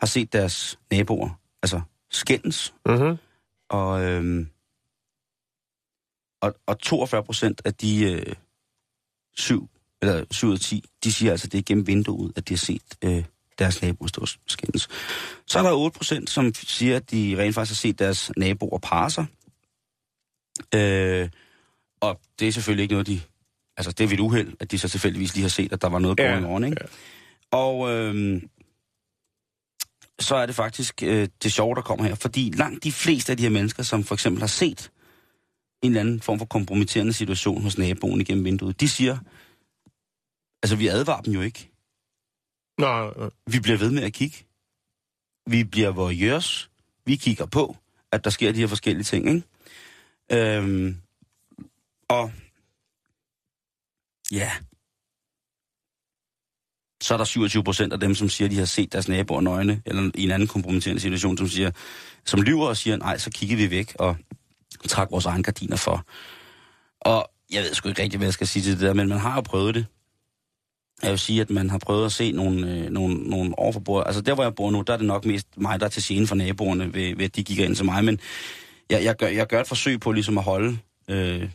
[0.00, 1.80] har set deres naboer, altså
[2.10, 3.16] skændes, Mm-hmm.
[3.68, 4.48] og, øhm,
[6.40, 8.34] og, og 42 procent af de øh,
[9.36, 9.68] 7,
[10.08, 12.54] eller 7 ud af 10, de siger altså, at det er gennem vinduet, at de
[12.54, 13.24] har set øh,
[13.58, 14.88] deres naboer stå skændes.
[15.46, 18.78] Så er der 8 procent, som siger, at de rent faktisk har set deres naboer
[18.78, 19.26] parre sig.
[20.74, 21.28] Øh,
[22.00, 23.20] og det er selvfølgelig ikke noget, de...
[23.76, 25.88] Altså, det er ved et uheld, at de så tilfældigvis lige har set, at der
[25.88, 26.76] var noget Ja, going on, ikke?
[26.80, 26.86] ja.
[27.58, 28.48] Og øhm,
[30.20, 32.14] så er det faktisk øh, det sjove, der kommer her.
[32.14, 34.90] Fordi langt de fleste af de her mennesker, som for eksempel har set
[35.82, 39.18] en eller anden form for kompromitterende situation hos naboen igennem vinduet, de siger,
[40.64, 41.70] altså vi advarer dem jo ikke.
[42.78, 43.12] Nå.
[43.46, 44.36] Vi bliver ved med at kigge.
[45.46, 46.70] Vi bliver voyeurs.
[47.04, 47.76] Vi kigger på,
[48.12, 49.42] at der sker de her forskellige ting, ikke?
[50.32, 50.96] Øhm,
[52.08, 52.32] og
[54.32, 54.52] ja,
[57.02, 59.40] så er der 27 procent af dem, som siger, at de har set deres naboer
[59.40, 61.70] nøgne, eller i en anden kompromitterende situation, som siger,
[62.24, 64.16] som lyver og siger, nej, så kigger vi væk og
[64.88, 66.06] trækker vores egen gardiner for.
[67.00, 69.18] Og jeg ved sgu ikke rigtig, hvad jeg skal sige til det der, men man
[69.18, 69.86] har jo prøvet det.
[71.02, 74.06] Jeg vil sige, at man har prøvet at se nogle, øh, nogle, nogle overforbrugere.
[74.06, 76.02] Altså der, hvor jeg bor nu, der er det nok mest mig, der er til
[76.02, 78.04] scene for naboerne, ved, ved at de kigger ind til mig.
[78.04, 78.20] Men
[78.90, 80.78] jeg, jeg, gør, jeg gør et forsøg på ligesom at holde,
[81.08, 81.50] øh,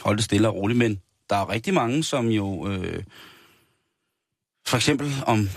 [0.00, 0.78] holde det stille og roligt.
[0.78, 2.68] Men der er rigtig mange, som jo...
[2.68, 3.02] Øh,
[4.66, 5.48] for eksempel om,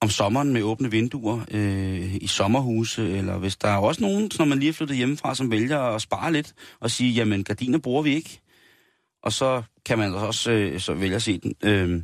[0.00, 4.44] om sommeren med åbne vinduer øh, i sommerhuse, eller hvis der er også nogen, når
[4.44, 8.02] man lige er flyttet hjemmefra, som vælger at spare lidt og sige, jamen gardiner bruger
[8.02, 8.40] vi ikke.
[9.22, 11.54] Og så kan man også øh, så vælge at se den.
[11.64, 12.02] Øh,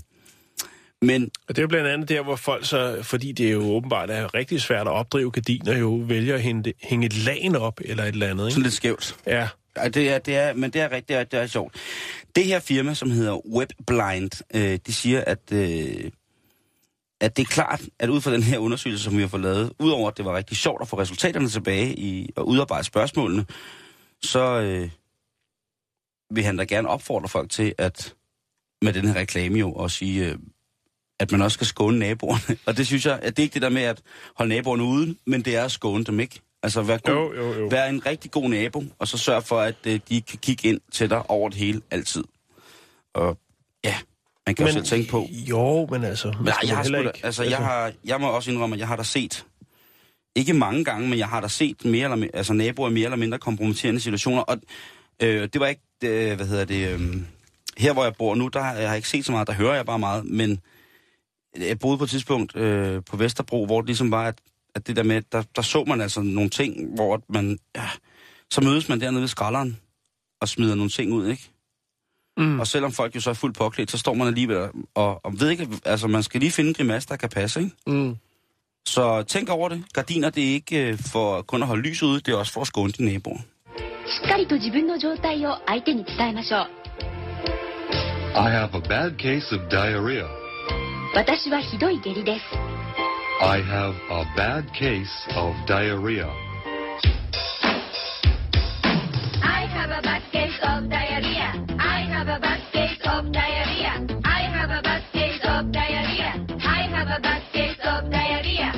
[1.02, 3.62] men Og det er jo blandt andet der, hvor folk så, fordi det er jo
[3.62, 7.80] åbenbart er rigtig svært at opdrive gardiner, jo vælger at hænge, hænge et lagen op
[7.84, 8.44] eller et eller andet.
[8.44, 8.52] Ikke?
[8.52, 9.16] sådan lidt skævt.
[9.26, 11.74] Ja, Ja, det er, det er, men det er rigtigt, det er, det er sjovt.
[12.36, 16.10] Det her firma, som hedder WebBlind, øh, de siger, at, øh,
[17.20, 19.72] at det er klart, at ud fra den her undersøgelse, som vi har fået lavet,
[19.78, 23.46] udover at det var rigtig sjovt at få resultaterne tilbage i at udarbejde spørgsmålene,
[24.22, 24.88] så øh,
[26.30, 28.14] vil han da gerne opfordre folk til, at
[28.82, 30.38] med den her reklame jo, at sige, øh,
[31.20, 32.58] at man også skal skåne naboerne.
[32.66, 34.02] Og det synes jeg, at det er ikke det der med at
[34.36, 36.40] holde naboerne ude, men det er at skåne dem, ikke?
[36.62, 37.66] Altså være, god, Jo, jo, jo.
[37.66, 40.80] være en rigtig god nabo, og så sørge for, at øh, de kan kigge ind
[40.92, 42.24] til dig over det hele altid.
[43.14, 43.38] Og
[43.84, 43.94] ja,
[44.46, 45.26] man kan men, selv tænke på.
[45.30, 46.34] Jo, men altså...
[46.40, 48.88] man skal jeg, har sgu da, altså, jeg, har, jeg må også indrømme, at jeg
[48.88, 49.46] har da set,
[50.34, 53.16] ikke mange gange, men jeg har da set mere eller, altså, naboer i mere eller
[53.16, 54.42] mindre kompromitterende situationer.
[54.42, 54.58] Og
[55.22, 57.16] øh, det var ikke, øh, hvad hedder det, øh,
[57.76, 59.86] her hvor jeg bor nu, der har jeg ikke set så meget, der hører jeg
[59.86, 60.60] bare meget, men
[61.58, 64.38] jeg boede på et tidspunkt øh, på Vesterbro, hvor det ligesom var, at,
[64.74, 67.88] at det der med, der, der så man altså nogle ting, hvor man, ja,
[68.50, 69.80] så mødes man dernede ved skralderen
[70.40, 71.50] og smider nogle ting ud, ikke?
[72.36, 72.60] Mm.
[72.60, 75.50] Og selvom folk jo så er fuldt påklædt, så står man alligevel og, og ved
[75.50, 77.72] ikke, altså man skal lige finde en grimasse, der kan passe, ikke?
[77.86, 78.16] Mm.
[78.86, 79.84] Så tænk over det.
[79.92, 82.60] Gardiner, det er ikke øh, for kun at holde lys ude, det er også for
[82.60, 83.38] at skåne dine naboer.
[84.08, 86.66] しっかりと自分の状態を相手に伝えましょう
[88.36, 90.26] I have a bad case of diarrhea.
[91.14, 92.44] 私はひどい下痢です
[93.42, 96.28] I have a bad case of diarrhea.
[99.42, 103.92] I have a bad case of diarrhea I have a bad case of diarrhea
[104.24, 108.72] I have a bad case of diarrhea I have a bad case of diarrhea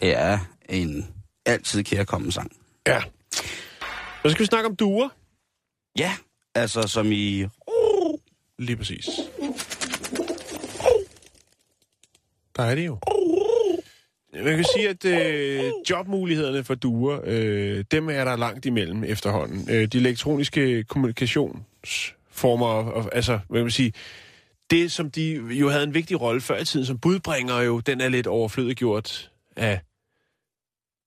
[0.00, 0.38] Det er
[0.68, 1.15] en
[1.46, 2.52] altid kærkommen sang.
[2.86, 3.02] Ja.
[4.22, 5.08] Så skal vi snakke om duer.
[5.98, 6.16] Ja,
[6.54, 7.46] altså som i...
[8.58, 9.08] Lige præcis.
[12.56, 12.98] Der er det jo.
[14.44, 19.70] Man kan sige, at øh, jobmulighederne for duer, øh, dem er der langt imellem efterhånden.
[19.70, 23.92] Øh, de elektroniske kommunikationsformer, og, altså, hvad kan man sige,
[24.70, 28.00] det som de jo havde en vigtig rolle før i tiden som budbringer jo, den
[28.00, 29.80] er lidt overflødiggjort af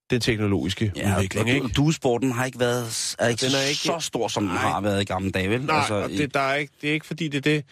[0.10, 1.62] den teknologiske ja, udvikling, ikke?
[1.66, 4.44] og duesporten har ikke været er ikke, Den den er ikke- ikke så stor, som
[4.44, 4.62] den Nej.
[4.62, 5.62] har været i gamle dage, vel?
[5.62, 7.64] Nej, altså, og det, der er ikke, det er ikke fordi, det er det...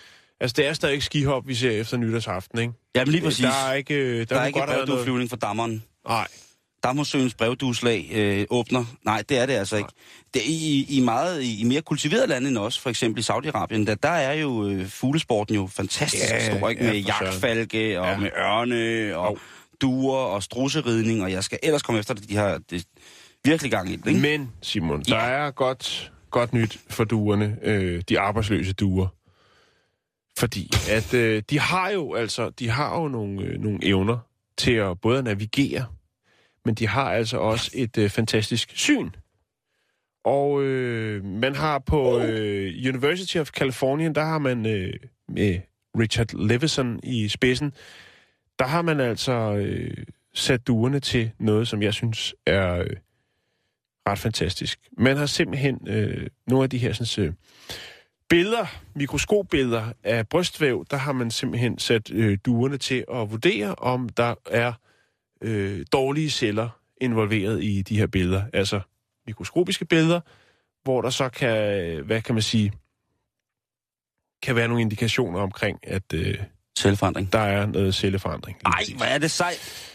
[0.41, 2.73] Altså, det er stadig skihop, vi ser efter nytårsaften, ikke?
[2.95, 3.45] Jamen lige præcis.
[3.45, 3.93] Der er ikke...
[3.93, 5.83] øh, Der, der er ikke brevdueflyvning for dammeren.
[6.07, 6.27] Nej.
[6.83, 8.85] Dammersøens brevdueslag øh, åbner.
[9.05, 9.89] Nej, det er det altså ikke.
[10.33, 13.85] Det er i, i meget i, mere kultiverede lande end os, for eksempel i Saudi-Arabien,
[13.85, 16.85] der, der er jo øh, fuglesporten jo fantastisk Ja, stor, ikke?
[16.85, 18.17] ja, med jagtfalke og Ja.
[18.17, 19.37] med ørne og Jo.
[19.81, 22.29] Duer og strusseridning, og jeg skal ellers komme efter det.
[22.29, 22.85] De har det,
[23.45, 24.21] virkelig gang i det, ikke?
[24.21, 29.07] Men, Simon, der er godt, godt nyt for duerne, øh, de arbejdsløse duer.
[30.39, 34.17] Fordi at øh, de har jo altså, de har jo nogle, øh, nogle evner
[34.57, 35.85] til at både navigere,
[36.65, 39.09] men de har altså også et øh, fantastisk syn.
[40.25, 44.93] Og øh, man har på øh, University of California, der har man øh,
[45.27, 45.59] med
[45.99, 47.73] Richard Levison i spidsen,
[48.59, 52.95] der har man altså øh, sat duerne til noget, som jeg synes er øh,
[54.07, 54.79] ret fantastisk.
[54.97, 57.33] Man har simpelthen øh, nogle af de her sådan, øh,
[58.29, 64.09] billeder, mikroskopbilleder af brystvæv, der har man simpelthen sat øh, duerne til at vurdere, om
[64.09, 64.73] der er
[65.41, 66.69] øh, dårlige celler
[67.01, 68.43] involveret i de her billeder.
[68.53, 68.81] Altså
[69.27, 70.21] mikroskopiske billeder,
[70.83, 71.55] hvor der så kan,
[72.05, 72.71] hvad kan man sige,
[74.41, 76.43] kan være nogle indikationer omkring, at øh,
[76.77, 77.33] Selvforandring.
[77.33, 78.57] der er noget celleforandring.
[78.57, 78.95] Lige Ej, præcis.
[78.95, 79.93] hvor er det sejt.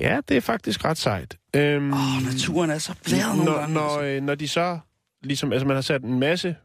[0.00, 1.36] Ja, det er faktisk ret sejt.
[1.56, 3.74] Øhm, Åh, oh, naturen er så blæret nogle når, gange.
[3.74, 4.02] når, altså.
[4.02, 4.78] øh, når de så,
[5.22, 6.56] ligesom, altså man har sat en masse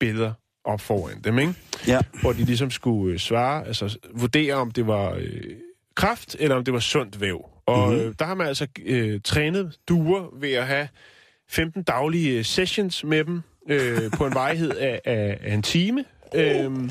[0.00, 0.32] billeder
[0.64, 1.54] op foran dem, ikke?
[1.86, 1.98] Ja.
[2.20, 5.42] Hvor de ligesom skulle øh, svare, altså vurdere, om det var øh,
[5.96, 7.44] kraft, eller om det var sundt væv.
[7.66, 7.98] Og Mhm.
[8.00, 10.88] øh, der har man altså øh, trænet duer ved at have
[11.50, 16.04] 15 daglige øh, sessions med dem, øh, på en varighed af, af, af en time.
[16.34, 16.90] Øhm,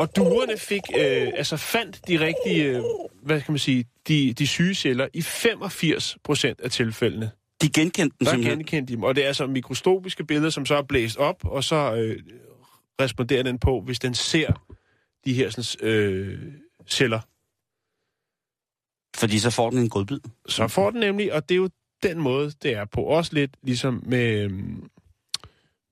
[0.00, 2.82] og duerne fik, øh, altså fandt de rigtige, øh,
[3.22, 7.30] hvad kan man sige, de, de syge celler i 85 procent af tilfældene.
[7.62, 8.58] De genkendte Der simpelthen.
[8.58, 11.64] genkendte de dem, og det er altså mikroskopiske billeder, som så er blæst op, og
[11.64, 12.22] så øh,
[13.00, 14.52] responderer den på, hvis den ser
[15.24, 16.38] de her sådan, øh,
[16.88, 17.20] celler.
[19.16, 20.20] Fordi så får den en godbid.
[20.48, 21.70] Så får den nemlig, og det er jo
[22.02, 23.02] den måde, det er på.
[23.02, 24.48] Også lidt ligesom med,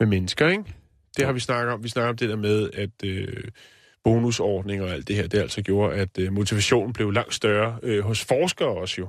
[0.01, 0.65] med mennesker, ikke?
[1.17, 1.85] Det har vi snakket om.
[1.85, 3.45] Vi snakker om det der med, at øh,
[4.05, 8.05] bonusordninger og alt det her, det altså gjorde, at øh, motivationen blev langt større øh,
[8.05, 9.09] hos forskere også jo.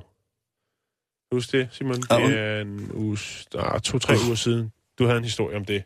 [1.32, 1.96] Husk det, Simon?
[2.10, 2.16] Ja.
[2.16, 3.18] Det er en uge,
[3.58, 4.72] ah, to-tre uger siden.
[4.98, 5.84] Du havde en historie om det.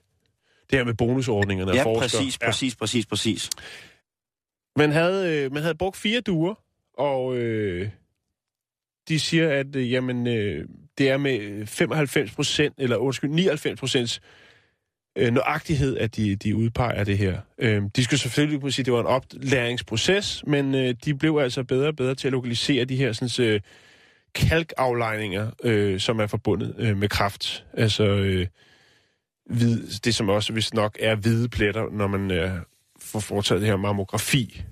[0.70, 2.20] Det her med bonusordningerne og Ja, forskere.
[2.20, 3.50] præcis, præcis, præcis, præcis.
[4.76, 6.55] Man havde, øh, man havde brugt fire duer,
[6.98, 7.90] og øh,
[9.09, 14.20] de siger, at øh, jamen, øh, det er med 95 procent, eller undskyld, 99 procents
[15.17, 17.41] øh, nøjagtighed, at de, de udpeger det her.
[17.59, 21.39] Øh, de skulle selvfølgelig kunne sige, at det var en oplæringsproces, men øh, de blev
[21.43, 23.61] altså bedre og bedre til at lokalisere de her sådan, øh,
[24.35, 27.65] kalkaflejninger, øh, som er forbundet øh, med kraft.
[27.73, 28.47] Altså øh,
[29.47, 32.51] hvid, det, som også hvis nok er hvide pletter, når man øh,
[33.01, 34.62] får foretaget det her mammografi.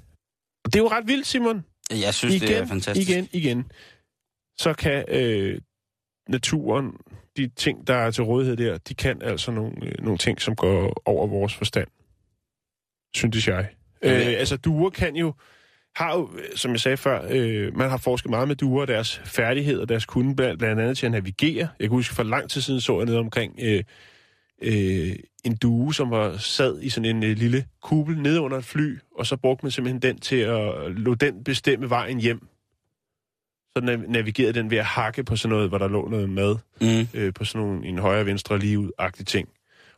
[0.65, 1.65] Og det er jo ret vildt, Simon.
[1.91, 3.11] Jeg synes, igen, det er fantastisk.
[3.11, 3.65] Igen, igen.
[4.59, 5.59] Så kan øh,
[6.29, 6.93] naturen,
[7.37, 10.57] de ting, der er til rådighed der, de kan altså nogle, øh, nogle ting, som
[10.57, 11.89] går over vores forstand.
[13.15, 13.69] Synes jeg.
[14.03, 14.17] Øh, Ja.
[14.17, 15.35] altså, duer kan jo,
[15.97, 19.21] har jo, øh, som jeg sagde før, øh, man har forsket meget med duer, deres
[19.25, 21.69] færdigheder, deres kunde, blandt andet til at navigere.
[21.81, 23.83] Jeg kan huske, for lang tid siden så jeg noget omkring øh,
[24.63, 28.65] øh, en due, som var sad i sådan en øh, lille kuppel nede under et
[28.65, 32.49] fly, og så brugte man simpelthen den til at lade den bestemme vejen hjem.
[33.77, 36.57] Så nav- navigerede den ved at hakke på sådan noget, hvor der lå noget mad,
[36.81, 37.09] Mm.
[37.15, 39.49] øh, på sådan nogle, en højre, venstre, lige ud-agtig ting.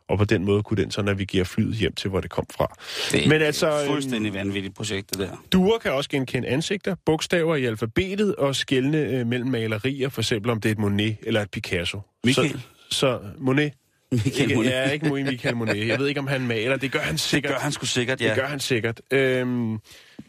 [0.09, 2.75] Og på den måde kunne den så navigere flyet hjem til, hvor det kom fra.
[3.11, 5.43] Det er Men altså, et øhm, fuldstændig vanvittigt projekt, det der.
[5.51, 10.51] Duer kan også genkende ansigter, bogstaver i alfabetet og skelne øh, mellem malerier, for eksempel
[10.51, 12.01] om det er et Monet eller et Picasso.
[12.23, 12.51] Michael.
[12.51, 12.59] Så,
[12.99, 13.73] så Monet.
[14.11, 14.69] Michael ikke, Monet.
[14.69, 15.87] Ja, ikke Michael Monet.
[15.87, 16.77] Jeg ved ikke, om han maler.
[16.77, 17.51] Det gør han Det sikkert.
[17.53, 18.35] gør han sgu sikkert, Det ja.
[18.35, 19.01] gør han sikkert.
[19.11, 19.77] Øhm,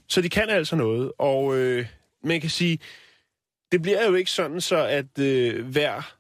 [0.09, 1.87] så de kan altså noget, og øh,
[2.25, 2.79] man kan sige,
[3.73, 6.15] det bliver jo ikke sådan så, at øh, hver,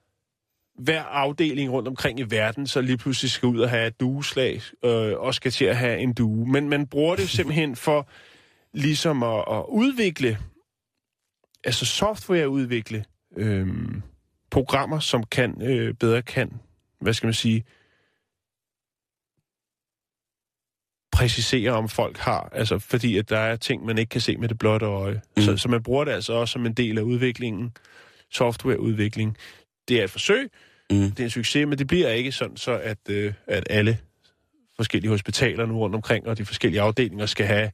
[0.83, 4.63] hver afdeling rundt omkring i verden så lige pludselig skal ud og have et dueslag,
[4.85, 6.47] øh, og skal til at have en due.
[6.47, 8.09] Men man bruger det simpelthen for
[8.73, 10.39] ligesom at, at udvikle,
[11.65, 13.05] altså softwareudvikle
[13.37, 13.67] øh,
[14.51, 16.53] programmer, som kan øh, bedre kan,
[17.01, 17.65] hvad skal man sige,
[21.17, 22.49] præcisere, om folk har.
[22.53, 25.21] Altså, fordi at der er ting, man ikke kan se med det blotte øje.
[25.37, 25.43] Mm.
[25.43, 27.73] Så, så man bruger det altså også som en del af udviklingen,
[28.33, 29.37] softwareudvikling.
[29.89, 30.51] Det er et forsøg,
[30.91, 30.97] Mm.
[30.97, 33.99] det er en succes, men det bliver ikke sådan, så at, øh, at alle
[34.77, 37.71] forskellige hospitaler nu rundt omkring, og de forskellige afdelinger skal have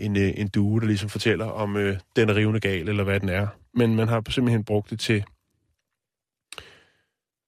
[0.00, 3.20] en, øh, en due, der ligesom fortæller, om øh, den er rivende gal, eller hvad
[3.20, 3.46] den er.
[3.74, 5.24] Men man har simpelthen brugt det til,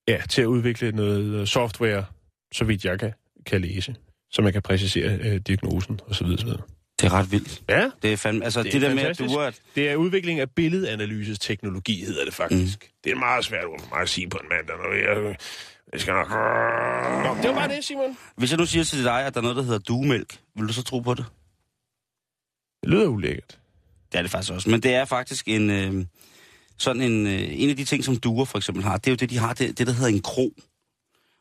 [0.09, 2.05] ja, til at udvikle noget software,
[2.53, 3.13] så vidt jeg kan,
[3.47, 3.95] kan læse,
[4.31, 6.25] så man kan præcisere øh, diagnosen osv.
[6.27, 6.49] osv.
[7.01, 7.63] Det er ret vildt.
[7.69, 9.35] Ja, Det er fandme, altså Det det, er det der med, at fantastisk.
[9.35, 12.79] du er, det er udvikling af billedanalyses-teknologi, hedder det faktisk.
[12.83, 12.89] Mm.
[13.05, 15.37] Det er meget svært ord for mig at sige på en mandag, når jeg,
[15.93, 16.29] jeg skal nok...
[16.31, 18.17] Nå, det var bare det, Simon.
[18.37, 20.73] hvis jeg nu siger til dig, at der er noget, der hedder duemælk, vil du
[20.73, 21.25] så tro på det?
[22.83, 23.59] Det lyder ulækkert.
[24.13, 24.71] Det er det faktisk også.
[24.71, 26.05] Men det er faktisk en, øh,
[26.79, 28.97] sådan en, øh, en af de ting, som duer for eksempel har.
[28.97, 30.53] Det er jo det, de har, det, det der hedder en krog.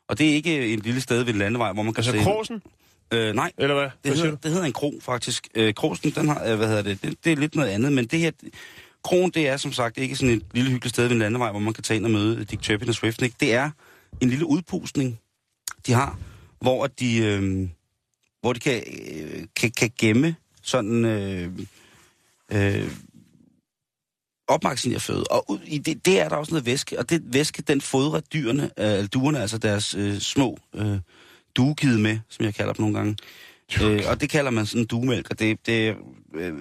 [0.08, 2.24] Og det er ikke en lille sted ved en landevej, hvor man kan Altså se...
[2.24, 2.62] Kråsen,
[3.14, 3.88] Øh, nej, eller hvad?
[4.04, 5.48] det hedder, det hedder en krog faktisk.
[5.54, 8.06] Øh, krosen, den har, øh, hvad hedder det, det, det er lidt noget andet, men
[8.06, 8.30] det her...
[9.04, 11.60] Krogen, det er som sagt ikke sådan et lille hyggeligt sted ved en landevej, hvor
[11.60, 13.40] man kan tage ind og møde Dick Turpin og Swiftnick.
[13.40, 13.70] Det er
[14.20, 15.20] en lille udpustning,
[15.86, 16.18] de har,
[16.60, 17.68] hvor de, øh,
[18.40, 18.82] hvor de kan,
[19.12, 21.04] øh, kan, kan gemme sådan...
[21.04, 21.50] Øh,
[22.52, 22.90] øh,
[24.48, 25.24] opmagasinere føde.
[25.24, 28.20] Og ud i det, det er der også noget væske, og det væske, den fodrer
[28.20, 30.98] dyrene, øh, duerne, altså deres øh, små øh,
[31.56, 33.16] duegide med, som jeg kalder dem nogle gange.
[33.82, 35.96] Øh, og det kalder man sådan en duemælk, og det, det,
[36.34, 36.52] øh,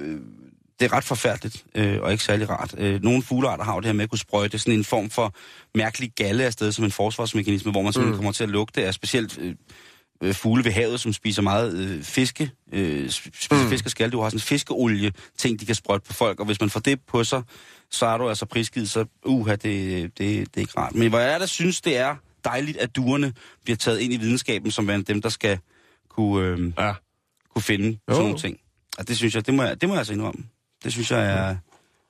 [0.79, 2.75] det er ret forfærdeligt, øh, og ikke særlig rart.
[2.77, 5.33] Øh, nogle fuglearter har jo det her med at kunne sprøjte sådan en form for
[5.75, 8.17] mærkelig galle afsted som en forsvarsmekanisme, hvor man simpelthen mm.
[8.17, 9.55] kommer til at lugte af specielt øh,
[10.23, 13.69] øh, fugle ved havet, som spiser meget øh, fiske, øh, spiser mm.
[13.69, 14.11] fisk og skal.
[14.11, 16.79] Du har sådan en fiskeolie ting, de kan sprøjte på folk, og hvis man får
[16.79, 17.41] det på sig,
[17.91, 20.95] så er du altså prisgivet, så uha, det, det, det er ikke rart.
[20.95, 22.15] Men hvor jeg da synes, det er
[22.45, 23.33] dejligt, at duerne
[23.63, 25.59] bliver taget ind i videnskaben, som værende dem, der skal
[26.09, 26.93] kunne, øh, Ja.
[27.53, 27.97] kunne finde Jo.
[28.13, 28.59] sådan nogle ting.
[28.97, 30.43] Og det synes jeg, det må jeg, det må jeg altså indrømme.
[30.83, 31.55] Det synes jeg er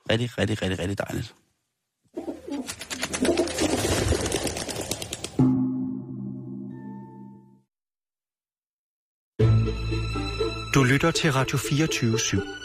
[0.10, 1.36] rigtig, rigtig, rigtig, rigtig dejligt.
[10.76, 12.65] Du lytter til Radio 24 /7.